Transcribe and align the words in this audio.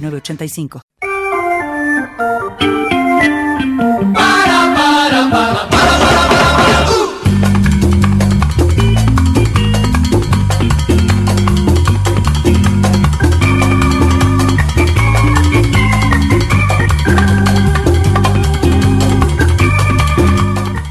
985. 0.00 0.80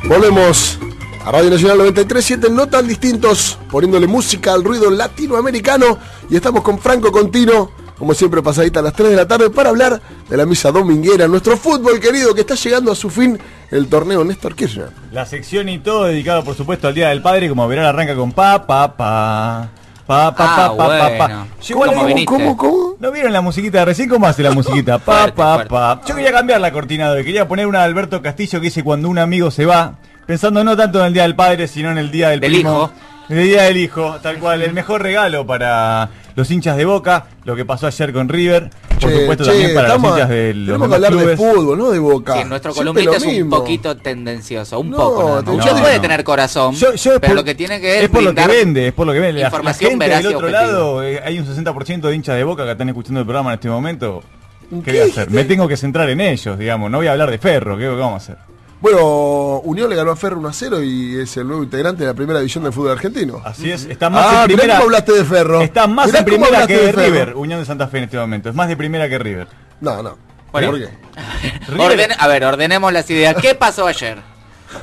Volvemos 0.07 0.79
a 1.25 1.31
Radio 1.31 1.49
Nacional 1.49 1.79
93.7, 1.79 2.51
no 2.51 2.67
tan 2.67 2.87
distintos, 2.87 3.57
poniéndole 3.69 4.07
música 4.07 4.53
al 4.53 4.63
ruido 4.63 4.89
latinoamericano. 4.89 5.97
Y 6.29 6.35
estamos 6.35 6.61
con 6.61 6.79
Franco 6.79 7.11
Contino 7.11 7.84
como 7.97 8.13
siempre 8.13 8.41
pasadita 8.41 8.79
a 8.79 8.83
las 8.83 8.93
3 8.93 9.09
de 9.09 9.15
la 9.15 9.27
tarde, 9.27 9.49
para 9.49 9.69
hablar 9.69 10.01
de 10.29 10.37
la 10.37 10.45
misa 10.45 10.71
dominguera, 10.71 11.27
nuestro 11.27 11.57
fútbol 11.57 11.99
querido 11.99 12.33
que 12.33 12.41
está 12.41 12.55
llegando 12.55 12.91
a 12.91 12.95
su 12.95 13.09
fin 13.09 13.39
el 13.71 13.87
torneo 13.87 14.23
Néstor 14.23 14.55
Kirchner. 14.55 14.89
La 15.11 15.25
sección 15.25 15.69
y 15.69 15.79
todo 15.79 16.05
dedicado, 16.05 16.43
por 16.43 16.55
supuesto, 16.55 16.87
al 16.87 16.95
Día 16.95 17.09
del 17.09 17.21
Padre, 17.21 17.49
como 17.49 17.67
verán, 17.67 17.85
arranca 17.85 18.15
con 18.15 18.31
pa, 18.31 18.65
pa, 18.65 18.95
pa. 18.95 19.69
Pa, 20.05 20.35
pa, 20.35 20.45
ah, 20.47 20.75
pa, 20.77 20.87
pa, 20.87 21.17
pa, 21.17 21.47
¿Cómo, 21.73 22.25
¿Cómo, 22.25 22.57
cómo, 22.57 22.95
¿No 22.99 23.11
vieron 23.11 23.33
la 23.33 23.41
musiquita 23.41 23.79
de 23.79 23.85
recién? 23.85 24.07
¿Cómo 24.07 24.27
hace 24.27 24.43
la 24.43 24.51
musiquita? 24.51 24.99
Pa, 25.05 25.33
pa, 25.33 25.65
pa. 25.65 26.01
Yo 26.05 26.13
quería 26.13 26.31
cambiar 26.31 26.61
la 26.61 26.71
cortina 26.71 27.11
de 27.11 27.17
hoy. 27.17 27.25
Quería 27.25 27.47
poner 27.47 27.65
una 27.65 27.79
de 27.79 27.85
Alberto 27.85 28.21
Castillo 28.21 28.59
que 28.59 28.65
dice 28.65 28.83
cuando 28.83 29.09
un 29.09 29.17
amigo 29.17 29.49
se 29.49 29.65
va, 29.65 29.95
pensando 30.27 30.63
no 30.63 30.77
tanto 30.77 30.99
en 30.99 31.07
el 31.07 31.13
Día 31.13 31.23
del 31.23 31.35
Padre, 31.35 31.67
sino 31.67 31.89
en 31.89 31.97
el 31.97 32.11
Día 32.11 32.29
del, 32.29 32.39
del 32.39 32.53
hijo. 32.53 32.91
El 33.29 33.43
Día 33.45 33.63
del 33.63 33.77
Hijo, 33.77 34.17
tal 34.21 34.37
cual. 34.37 34.61
El 34.61 34.73
mejor 34.73 35.01
regalo 35.01 35.47
para 35.47 36.11
los 36.35 36.51
hinchas 36.51 36.77
de 36.77 36.85
Boca, 36.85 37.27
lo 37.45 37.55
que 37.55 37.65
pasó 37.65 37.87
ayer 37.87 38.11
con 38.11 38.27
River, 38.29 38.69
por 38.99 39.11
supuesto 39.11 39.45
también 39.45 39.73
para 39.73 39.95
los 39.95 40.03
hinchas 40.03 40.29
de 40.29 40.53
los 40.53 40.65
Tenemos 40.65 40.89
que 40.89 40.95
hablar 40.95 41.15
de 41.15 41.37
fútbol, 41.37 41.77
no 41.77 41.91
de 41.91 41.99
Boca. 41.99 42.41
Sí, 42.41 42.49
nuestro 42.49 42.73
columnista 42.73 43.17
es 43.17 43.25
un 43.25 43.49
poquito 43.49 43.97
tendencioso, 43.97 44.79
un 44.79 44.91
poco. 44.91 45.41
¿no? 45.41 45.53
Usted 45.53 45.71
puede 45.79 45.99
tener 45.99 46.23
corazón, 46.23 46.75
pero 47.21 47.33
lo 47.33 47.43
que 47.43 47.55
tiene 47.55 47.79
que 47.79 47.97
es, 47.97 48.03
es 48.03 48.09
por 48.09 48.23
lo 48.23 48.35
que 48.35 48.47
vende, 48.47 48.87
es 48.87 48.93
por 48.93 49.07
lo 49.07 49.13
que 49.13 49.19
vende. 49.19 49.41
Información 49.41 49.97
la, 49.97 50.07
del 50.17 50.35
otro 50.35 50.49
lado, 50.49 51.03
eh, 51.03 51.21
hay 51.23 51.39
un 51.39 51.45
60% 51.45 52.01
de 52.01 52.15
hinchas 52.15 52.35
de 52.35 52.43
Boca 52.43 52.65
que 52.65 52.71
están 52.71 52.89
escuchando 52.89 53.21
el 53.21 53.25
programa 53.25 53.51
en 53.51 53.55
este 53.55 53.69
momento. 53.69 54.23
¿Qué, 54.83 54.91
voy 54.91 54.99
a 54.99 55.03
hacer? 55.05 55.29
Me 55.29 55.45
tengo 55.45 55.67
que 55.67 55.77
centrar 55.77 56.09
en 56.09 56.19
ellos, 56.19 56.57
digamos, 56.57 56.89
no 56.91 56.97
voy 56.97 57.07
a 57.07 57.11
hablar 57.11 57.29
de 57.31 57.37
Ferro, 57.37 57.77
¿qué 57.77 57.87
vamos 57.87 58.13
a 58.13 58.17
hacer? 58.17 58.54
Bueno, 58.81 59.59
Unión 59.63 59.89
le 59.89 59.95
ganó 59.95 60.11
a 60.11 60.15
Ferro 60.15 60.37
1 60.37 60.49
a 60.49 60.53
0 60.53 60.83
y 60.83 61.19
es 61.19 61.37
el 61.37 61.47
nuevo 61.47 61.63
integrante 61.63 62.03
de 62.03 62.07
la 62.07 62.13
primera 62.13 62.39
división 62.39 62.63
del 62.63 62.73
fútbol 62.73 62.91
argentino. 62.91 63.41
Así 63.43 63.71
es, 63.71 63.85
está 63.85 64.09
más 64.09 64.25
ah, 64.27 64.41
en 64.41 64.47
primera. 64.47 64.75
Cómo 64.75 64.85
hablaste 64.85 65.13
de 65.13 65.25
Ferro. 65.25 65.61
Está 65.61 65.87
más 65.87 66.13
en 66.13 66.25
primera 66.25 66.67
que 66.67 66.77
de 66.77 66.91
River, 66.91 67.35
Unión 67.35 67.59
de 67.59 67.65
Santa 67.65 67.87
Fe 67.87 67.99
en 67.99 68.03
este 68.05 68.17
momento. 68.17 68.49
Es 68.49 68.55
más 68.55 68.67
de 68.67 68.77
primera 68.77 69.07
que 69.09 69.17
River. 69.17 69.47
No, 69.81 70.03
no. 70.03 70.17
¿Por 70.51 70.79
qué? 70.79 70.89
a 72.17 72.27
ver, 72.27 72.45
ordenemos 72.45 72.93
las 72.93 73.09
ideas. 73.09 73.35
¿Qué 73.41 73.55
pasó 73.55 73.87
ayer? 73.87 74.19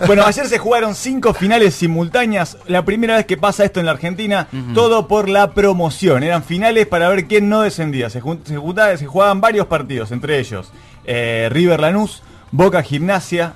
Bueno, 0.07 0.25
ayer 0.25 0.47
se 0.47 0.59
jugaron 0.59 0.95
cinco 0.95 1.35
finales 1.35 1.75
simultáneas. 1.75 2.59
La 2.67 2.85
primera 2.85 3.17
vez 3.17 3.27
que 3.27 3.37
pasa 3.37 3.65
esto 3.65 3.81
en 3.81 3.87
la 3.87 3.93
Argentina, 3.93 4.49
todo 4.75 5.09
por 5.09 5.29
la 5.29 5.53
promoción. 5.53 6.23
Eran 6.23 6.43
finales 6.45 6.87
para 6.87 7.09
ver 7.09 7.27
quién 7.27 7.49
no 7.49 7.63
descendía. 7.63 8.11
Se, 8.11 8.21
se, 8.21 8.99
se 8.99 9.07
jugaban 9.07 9.41
varios 9.41 9.67
partidos, 9.67 10.13
entre 10.13 10.39
ellos 10.39 10.73
eh, 11.05 11.49
River 11.51 11.81
Lanús, 11.81 12.23
Boca 12.51 12.83
Gimnasia, 12.83 13.55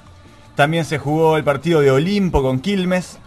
también 0.56 0.84
se 0.84 0.98
jugó 0.98 1.36
el 1.36 1.44
partido 1.44 1.80
de 1.80 1.90
Olimpo 1.90 2.42
con 2.42 2.58
Quilmes. 2.58 3.18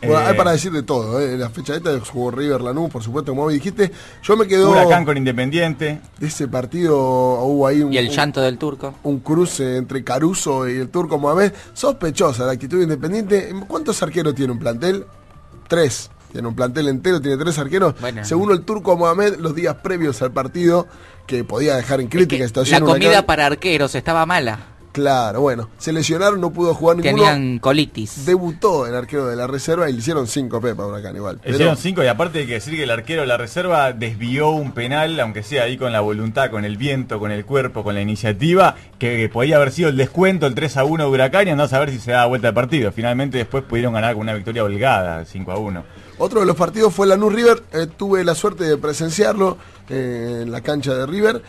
Bueno, 0.00 0.18
hay 0.18 0.32
eh, 0.32 0.36
para 0.36 0.52
decir 0.52 0.70
de 0.70 0.84
todo, 0.84 1.20
¿eh? 1.20 1.36
la 1.36 1.50
fecha 1.50 1.74
esta 1.74 1.98
jugó 2.00 2.30
River 2.30 2.60
Lanús, 2.60 2.88
por 2.88 3.02
supuesto, 3.02 3.32
como 3.32 3.48
dijiste. 3.48 3.90
Yo 4.22 4.36
me 4.36 4.46
quedo. 4.46 4.70
Huracán 4.70 5.04
con 5.04 5.16
Independiente. 5.16 6.00
De 6.18 6.26
ese 6.28 6.46
partido 6.46 6.96
hubo 6.96 7.66
ahí 7.66 7.82
un. 7.82 7.92
Y 7.92 7.98
el 7.98 8.08
llanto 8.08 8.40
del 8.40 8.58
turco. 8.58 8.94
Un 9.02 9.18
cruce 9.18 9.76
entre 9.76 10.04
Caruso 10.04 10.68
y 10.68 10.76
el 10.76 10.88
turco 10.88 11.18
Mohamed. 11.18 11.52
Sospechosa 11.74 12.46
la 12.46 12.52
actitud 12.52 12.80
Independiente. 12.80 13.52
¿Cuántos 13.66 14.00
arqueros 14.02 14.34
tiene 14.34 14.52
un 14.52 14.58
plantel? 14.58 15.04
Tres. 15.66 16.10
Tiene 16.30 16.46
un 16.46 16.54
plantel 16.54 16.88
entero, 16.88 17.20
tiene 17.20 17.36
tres 17.36 17.58
arqueros. 17.58 17.94
Según 18.22 18.52
el 18.52 18.60
turco 18.62 18.96
Mohamed, 18.96 19.36
los 19.38 19.54
días 19.54 19.76
previos 19.76 20.20
al 20.22 20.30
partido, 20.30 20.86
que 21.26 21.42
podía 21.42 21.74
dejar 21.74 22.00
en 22.00 22.08
crítica 22.08 22.44
esta 22.44 22.62
La 22.64 22.80
comida 22.80 23.26
para 23.26 23.46
arqueros 23.46 23.94
estaba 23.94 24.26
mala. 24.26 24.77
Claro, 24.98 25.42
bueno, 25.42 25.70
se 25.78 25.92
lesionaron, 25.92 26.40
no 26.40 26.50
pudo 26.52 26.74
jugar 26.74 26.96
ninguno. 26.96 27.22
Tenían 27.22 27.60
colitis. 27.60 28.26
Debutó 28.26 28.84
el 28.84 28.96
arquero 28.96 29.28
de 29.28 29.36
la 29.36 29.46
reserva 29.46 29.88
y 29.88 29.92
le 29.92 30.00
hicieron 30.00 30.26
cinco 30.26 30.60
pepas 30.60 30.88
Huracán 30.88 31.14
igual. 31.14 31.40
Le 31.44 31.52
hicieron 31.52 31.76
cinco 31.76 32.02
y 32.02 32.08
aparte 32.08 32.40
hay 32.40 32.46
que 32.48 32.54
decir 32.54 32.74
que 32.74 32.82
el 32.82 32.90
arquero 32.90 33.20
de 33.20 33.28
la 33.28 33.36
reserva 33.36 33.92
desvió 33.92 34.50
un 34.50 34.72
penal, 34.72 35.20
aunque 35.20 35.44
sea 35.44 35.62
ahí 35.62 35.76
con 35.76 35.92
la 35.92 36.00
voluntad, 36.00 36.50
con 36.50 36.64
el 36.64 36.76
viento, 36.76 37.20
con 37.20 37.30
el 37.30 37.44
cuerpo, 37.44 37.84
con 37.84 37.94
la 37.94 38.00
iniciativa, 38.00 38.74
que, 38.98 39.30
podía 39.32 39.54
haber 39.54 39.70
sido 39.70 39.88
el 39.88 39.96
descuento, 39.96 40.48
el 40.48 40.56
3 40.56 40.78
a 40.78 40.84
1 40.84 41.04
de 41.04 41.10
Huracán 41.10 41.46
y 41.46 41.50
andás 41.52 41.72
a 41.74 41.78
ver 41.78 41.90
si 41.90 42.00
se 42.00 42.10
da 42.10 42.26
vuelta 42.26 42.48
de 42.48 42.54
partido. 42.54 42.90
Finalmente 42.90 43.38
después 43.38 43.62
pudieron 43.62 43.92
ganar 43.92 44.14
con 44.14 44.22
una 44.22 44.34
victoria 44.34 44.64
holgada, 44.64 45.24
5 45.24 45.52
a 45.52 45.58
1. 45.58 45.84
Otro 46.18 46.40
de 46.40 46.46
los 46.46 46.56
partidos 46.56 46.92
fue 46.92 47.06
la 47.06 47.14
Lanús 47.14 47.32
River, 47.32 47.62
eh, 47.72 47.86
tuve 47.96 48.24
la 48.24 48.34
suerte 48.34 48.64
de 48.64 48.76
presenciarlo 48.78 49.58
eh, 49.88 50.40
en 50.42 50.50
la 50.50 50.60
cancha 50.60 50.92
de 50.92 51.06
River 51.06 51.40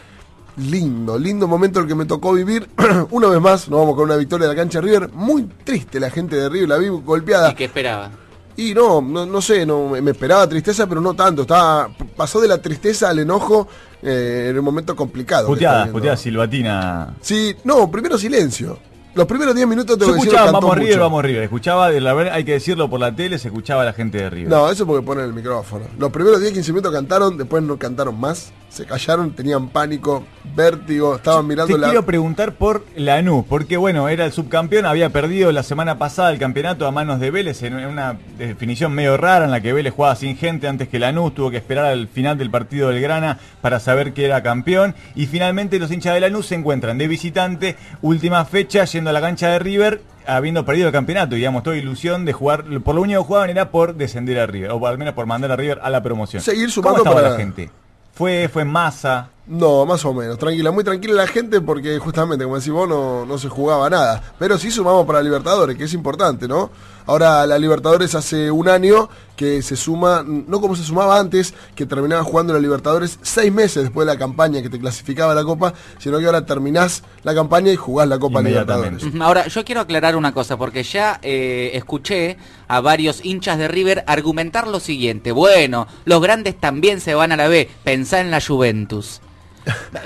lindo, 0.59 1.17
lindo 1.17 1.47
momento 1.47 1.79
el 1.79 1.87
que 1.87 1.95
me 1.95 2.05
tocó 2.05 2.33
vivir. 2.33 2.69
una 3.11 3.27
vez 3.27 3.41
más, 3.41 3.69
nos 3.69 3.79
vamos 3.79 3.95
con 3.95 4.05
una 4.05 4.15
victoria 4.15 4.47
de 4.47 4.53
la 4.53 4.61
cancha 4.61 4.81
River. 4.81 5.09
Muy 5.13 5.43
triste 5.63 5.99
la 5.99 6.09
gente 6.09 6.35
de 6.35 6.49
River, 6.49 6.69
la 6.69 6.77
vi 6.77 6.87
golpeada. 6.89 7.51
¿Y 7.51 7.55
qué 7.55 7.65
esperaba? 7.65 8.11
Y 8.57 8.73
no, 8.73 9.01
no, 9.01 9.41
sé, 9.41 9.65
no, 9.65 9.87
me 9.89 10.11
esperaba 10.11 10.47
tristeza, 10.47 10.85
pero 10.85 10.99
no 10.99 11.13
tanto. 11.13 11.43
Estaba, 11.43 11.89
pasó 12.17 12.41
de 12.41 12.47
la 12.49 12.61
tristeza 12.61 13.09
al 13.09 13.19
enojo 13.19 13.69
eh, 14.01 14.47
en 14.49 14.59
un 14.59 14.65
momento 14.65 14.97
complicado. 14.97 15.47
Puteada, 15.47 15.87
puteada 15.87 16.17
silbatina. 16.17 17.15
Sí, 17.21 17.55
no, 17.63 17.89
primero 17.89 18.17
silencio. 18.17 18.77
Los 19.15 19.25
primeros 19.27 19.55
10 19.55 19.67
minutos 19.67 19.97
te 19.97 20.05
Yo 20.05 20.15
escuchaba 20.15 20.51
Vamos 20.51 20.77
River, 20.77 20.99
Vamos 20.99 21.23
River. 21.23 21.43
Escuchaba, 21.43 21.89
de 21.89 21.99
la, 21.99 22.11
hay 22.11 22.43
que 22.43 22.53
decirlo 22.53 22.89
por 22.89 22.99
la 22.99 23.15
tele, 23.15 23.39
se 23.39 23.47
escuchaba 23.47 23.81
a 23.81 23.85
la 23.85 23.93
gente 23.93 24.17
de 24.17 24.29
River. 24.29 24.49
No, 24.49 24.69
eso 24.69 24.85
porque 24.85 25.05
ponen 25.05 25.25
el 25.25 25.33
micrófono. 25.33 25.85
Los 25.97 26.11
primeros 26.11 26.39
10, 26.39 26.53
15 26.53 26.71
minutos 26.73 26.93
cantaron, 26.93 27.37
después 27.37 27.63
no 27.63 27.77
cantaron 27.77 28.19
más. 28.19 28.51
Se 28.69 28.85
callaron, 28.85 29.31
tenían 29.31 29.69
pánico, 29.69 30.23
vértigo, 30.55 31.15
estaban 31.15 31.47
mirando 31.47 31.75
te 31.75 31.83
quiero 31.83 32.05
preguntar 32.05 32.53
por 32.53 32.85
Lanús, 32.95 33.45
porque 33.47 33.77
bueno, 33.77 34.09
era 34.09 34.25
el 34.25 34.31
subcampeón, 34.31 34.85
había 34.85 35.09
perdido 35.09 35.51
la 35.51 35.63
semana 35.63 35.97
pasada 35.97 36.31
el 36.31 36.39
campeonato 36.39 36.85
a 36.85 36.91
manos 36.91 37.19
de 37.19 37.31
Vélez 37.31 37.63
en 37.63 37.73
una 37.73 38.17
definición 38.37 38.93
medio 38.93 39.17
rara 39.17 39.45
en 39.45 39.51
la 39.51 39.61
que 39.61 39.73
Vélez 39.73 39.93
jugaba 39.93 40.15
sin 40.15 40.37
gente 40.37 40.67
antes 40.67 40.87
que 40.87 40.99
Lanús, 40.99 41.33
tuvo 41.33 41.49
que 41.51 41.57
esperar 41.57 41.85
al 41.85 42.07
final 42.07 42.37
del 42.37 42.51
partido 42.51 42.89
del 42.89 43.01
Grana 43.01 43.39
para 43.61 43.79
saber 43.79 44.13
que 44.13 44.25
era 44.25 44.43
campeón. 44.43 44.95
Y 45.15 45.25
finalmente 45.25 45.79
los 45.79 45.91
hinchas 45.91 46.13
de 46.13 46.19
Lanús 46.19 46.47
se 46.47 46.55
encuentran 46.55 46.97
de 46.97 47.07
visitante, 47.07 47.75
última 48.01 48.45
fecha, 48.45 48.83
a 48.83 49.11
la 49.11 49.21
cancha 49.21 49.49
de 49.49 49.59
River 49.59 50.01
habiendo 50.27 50.63
perdido 50.63 50.87
el 50.87 50.93
campeonato, 50.93 51.35
digamos, 51.35 51.63
toda 51.63 51.75
ilusión 51.75 52.23
de 52.25 52.33
jugar, 52.33 52.63
por 52.83 52.95
lo 52.95 53.01
único 53.01 53.21
que 53.21 53.27
jugaban 53.27 53.49
era 53.49 53.71
por 53.71 53.95
descender 53.95 54.39
a 54.39 54.45
River, 54.45 54.71
o 54.71 54.85
al 54.85 54.97
menos 54.97 55.15
por 55.15 55.25
mandar 55.25 55.51
a 55.51 55.55
River 55.55 55.79
a 55.81 55.89
la 55.89 56.03
promoción. 56.03 56.41
Seguir 56.43 56.69
sumando 56.69 57.03
para 57.03 57.31
la 57.31 57.37
gente. 57.37 57.71
Fue, 58.19 58.49
fue 58.49 58.63
en 58.63 58.67
masa. 58.67 59.29
No, 59.47 59.85
más 59.85 60.03
o 60.03 60.13
menos, 60.13 60.37
tranquila, 60.37 60.71
muy 60.71 60.83
tranquila 60.83 61.13
la 61.13 61.25
gente 61.25 61.61
porque 61.61 61.99
justamente, 61.99 62.43
como 62.43 62.57
decís 62.57 62.73
vos, 62.73 62.85
no, 62.85 63.25
no 63.25 63.37
se 63.37 63.47
jugaba 63.47 63.89
nada. 63.89 64.33
Pero 64.37 64.57
sí 64.57 64.71
sumamos 64.71 65.07
para 65.07 65.21
Libertadores, 65.21 65.77
que 65.77 65.85
es 65.85 65.93
importante, 65.93 66.45
¿no? 66.45 66.69
Ahora 67.09 67.47
la 67.47 67.57
Libertadores 67.57 68.13
hace 68.13 68.51
un 68.51 68.69
año 68.69 69.09
que 69.35 69.63
se 69.63 69.75
suma, 69.75 70.23
no 70.23 70.61
como 70.61 70.75
se 70.75 70.83
sumaba 70.83 71.19
antes, 71.19 71.55
que 71.73 71.87
terminaba 71.87 72.23
jugando 72.23 72.53
la 72.53 72.59
Libertadores 72.59 73.17
seis 73.23 73.51
meses 73.51 73.81
después 73.81 74.05
de 74.05 74.13
la 74.13 74.19
campaña 74.19 74.61
que 74.61 74.69
te 74.69 74.79
clasificaba 74.79 75.33
la 75.33 75.43
Copa, 75.43 75.73
sino 75.97 76.19
que 76.19 76.27
ahora 76.27 76.45
terminás 76.45 77.01
la 77.23 77.33
campaña 77.33 77.71
y 77.71 77.77
jugás 77.77 78.07
la 78.07 78.19
Copa 78.19 78.43
Libertadores. 78.43 79.03
Ahora, 79.19 79.47
yo 79.47 79.65
quiero 79.65 79.81
aclarar 79.81 80.15
una 80.15 80.35
cosa, 80.35 80.55
porque 80.55 80.83
ya 80.83 81.19
eh, 81.23 81.71
escuché 81.73 82.37
a 82.67 82.79
varios 82.79 83.25
hinchas 83.25 83.57
de 83.57 83.67
River 83.67 84.03
argumentar 84.05 84.67
lo 84.67 84.79
siguiente, 84.79 85.31
bueno, 85.31 85.87
los 86.05 86.21
grandes 86.21 86.59
también 86.59 87.01
se 87.01 87.15
van 87.15 87.31
a 87.31 87.37
la 87.37 87.47
B, 87.47 87.67
pensá 87.83 88.19
en 88.19 88.29
la 88.29 88.39
Juventus. 88.39 89.19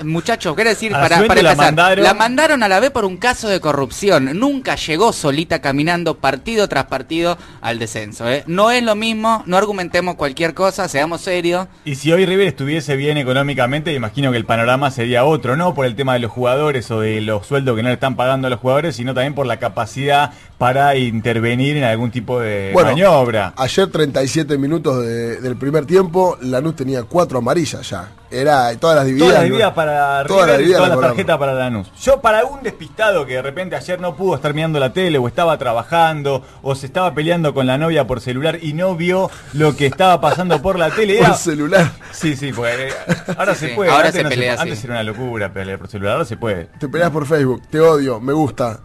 Muchachos, 0.04 0.54
quiero 0.54 0.70
decir, 0.70 0.92
para, 0.92 1.26
para 1.26 1.42
la 1.42 1.54
mandaron... 1.54 2.04
la 2.04 2.14
mandaron 2.14 2.62
a 2.62 2.68
la 2.68 2.80
B 2.80 2.90
por 2.90 3.04
un 3.04 3.16
caso 3.16 3.48
de 3.48 3.60
corrupción. 3.60 4.38
Nunca 4.38 4.76
llegó 4.76 5.12
solita 5.12 5.60
caminando 5.60 6.16
partido 6.18 6.68
tras 6.68 6.84
partido 6.84 7.38
al 7.60 7.78
descenso. 7.78 8.28
¿eh? 8.30 8.44
No 8.46 8.70
es 8.70 8.82
lo 8.82 8.94
mismo, 8.94 9.42
no 9.46 9.56
argumentemos 9.56 10.16
cualquier 10.16 10.54
cosa, 10.54 10.88
seamos 10.88 11.22
serios. 11.22 11.68
Y 11.84 11.94
si 11.96 12.12
hoy 12.12 12.26
River 12.26 12.46
estuviese 12.46 12.96
bien 12.96 13.16
económicamente, 13.18 13.92
imagino 13.92 14.30
que 14.30 14.38
el 14.38 14.44
panorama 14.44 14.90
sería 14.90 15.24
otro, 15.24 15.56
no 15.56 15.74
por 15.74 15.86
el 15.86 15.94
tema 15.94 16.14
de 16.14 16.20
los 16.20 16.30
jugadores 16.30 16.90
o 16.90 17.00
de 17.00 17.20
los 17.20 17.46
sueldos 17.46 17.76
que 17.76 17.82
no 17.82 17.88
le 17.88 17.94
están 17.94 18.16
pagando 18.16 18.46
a 18.46 18.50
los 18.50 18.60
jugadores, 18.60 18.96
sino 18.96 19.14
también 19.14 19.34
por 19.34 19.46
la 19.46 19.58
capacidad 19.58 20.32
para 20.58 20.96
intervenir 20.96 21.76
en 21.76 21.84
algún 21.84 22.10
tipo 22.10 22.40
de 22.40 22.72
maniobra. 22.74 23.52
Ayer 23.56 23.90
37 23.90 24.56
minutos 24.58 25.04
del 25.04 25.56
primer 25.56 25.86
tiempo, 25.86 26.38
Lanús 26.40 26.76
tenía 26.76 27.02
cuatro 27.02 27.38
amarillas 27.38 27.88
ya. 27.88 28.10
Era 28.40 28.76
todas 28.78 28.96
las 28.96 29.06
divididas. 29.06 29.28
Todas 29.28 29.40
las 29.40 29.44
divididas 29.44 29.72
para 29.72 30.24
todas 30.26 30.46
River 30.58 30.60
y 30.68 30.72
todas 30.72 30.88
las 30.88 31.00
tarjetas 31.00 31.38
para 31.38 31.54
Lanús. 31.54 31.92
Yo 32.00 32.20
para 32.20 32.44
un 32.44 32.62
despistado 32.62 33.26
que 33.26 33.34
de 33.34 33.42
repente 33.42 33.76
ayer 33.76 34.00
no 34.00 34.16
pudo 34.16 34.34
estar 34.36 34.52
mirando 34.54 34.78
la 34.80 34.92
tele 34.92 35.18
o 35.18 35.28
estaba 35.28 35.56
trabajando 35.58 36.42
o 36.62 36.74
se 36.74 36.86
estaba 36.86 37.14
peleando 37.14 37.54
con 37.54 37.66
la 37.66 37.78
novia 37.78 38.06
por 38.06 38.20
celular 38.20 38.58
y 38.60 38.72
no 38.72 38.96
vio 38.96 39.30
lo 39.52 39.76
que 39.76 39.86
estaba 39.86 40.20
pasando 40.20 40.60
por 40.60 40.78
la 40.78 40.90
tele. 40.90 41.18
Por 41.24 41.34
celular. 41.34 41.92
Sí, 42.12 42.36
sí, 42.36 42.52
pues 42.52 42.74
eh, 42.78 42.88
ahora 43.36 43.54
se 43.54 43.68
puede. 43.68 43.90
Ahora 43.90 44.12
se 44.12 44.24
pelea 44.24 44.56
Antes 44.58 44.84
era 44.84 44.94
una 44.94 45.02
locura 45.02 45.52
pelear 45.52 45.78
por 45.78 45.88
celular, 45.88 46.14
ahora 46.14 46.24
se 46.24 46.36
puede. 46.36 46.66
Te 46.78 46.88
peleas 46.88 47.10
por 47.10 47.26
Facebook, 47.26 47.62
te 47.70 47.80
odio, 47.80 48.20
me 48.20 48.32
gusta. 48.32 48.80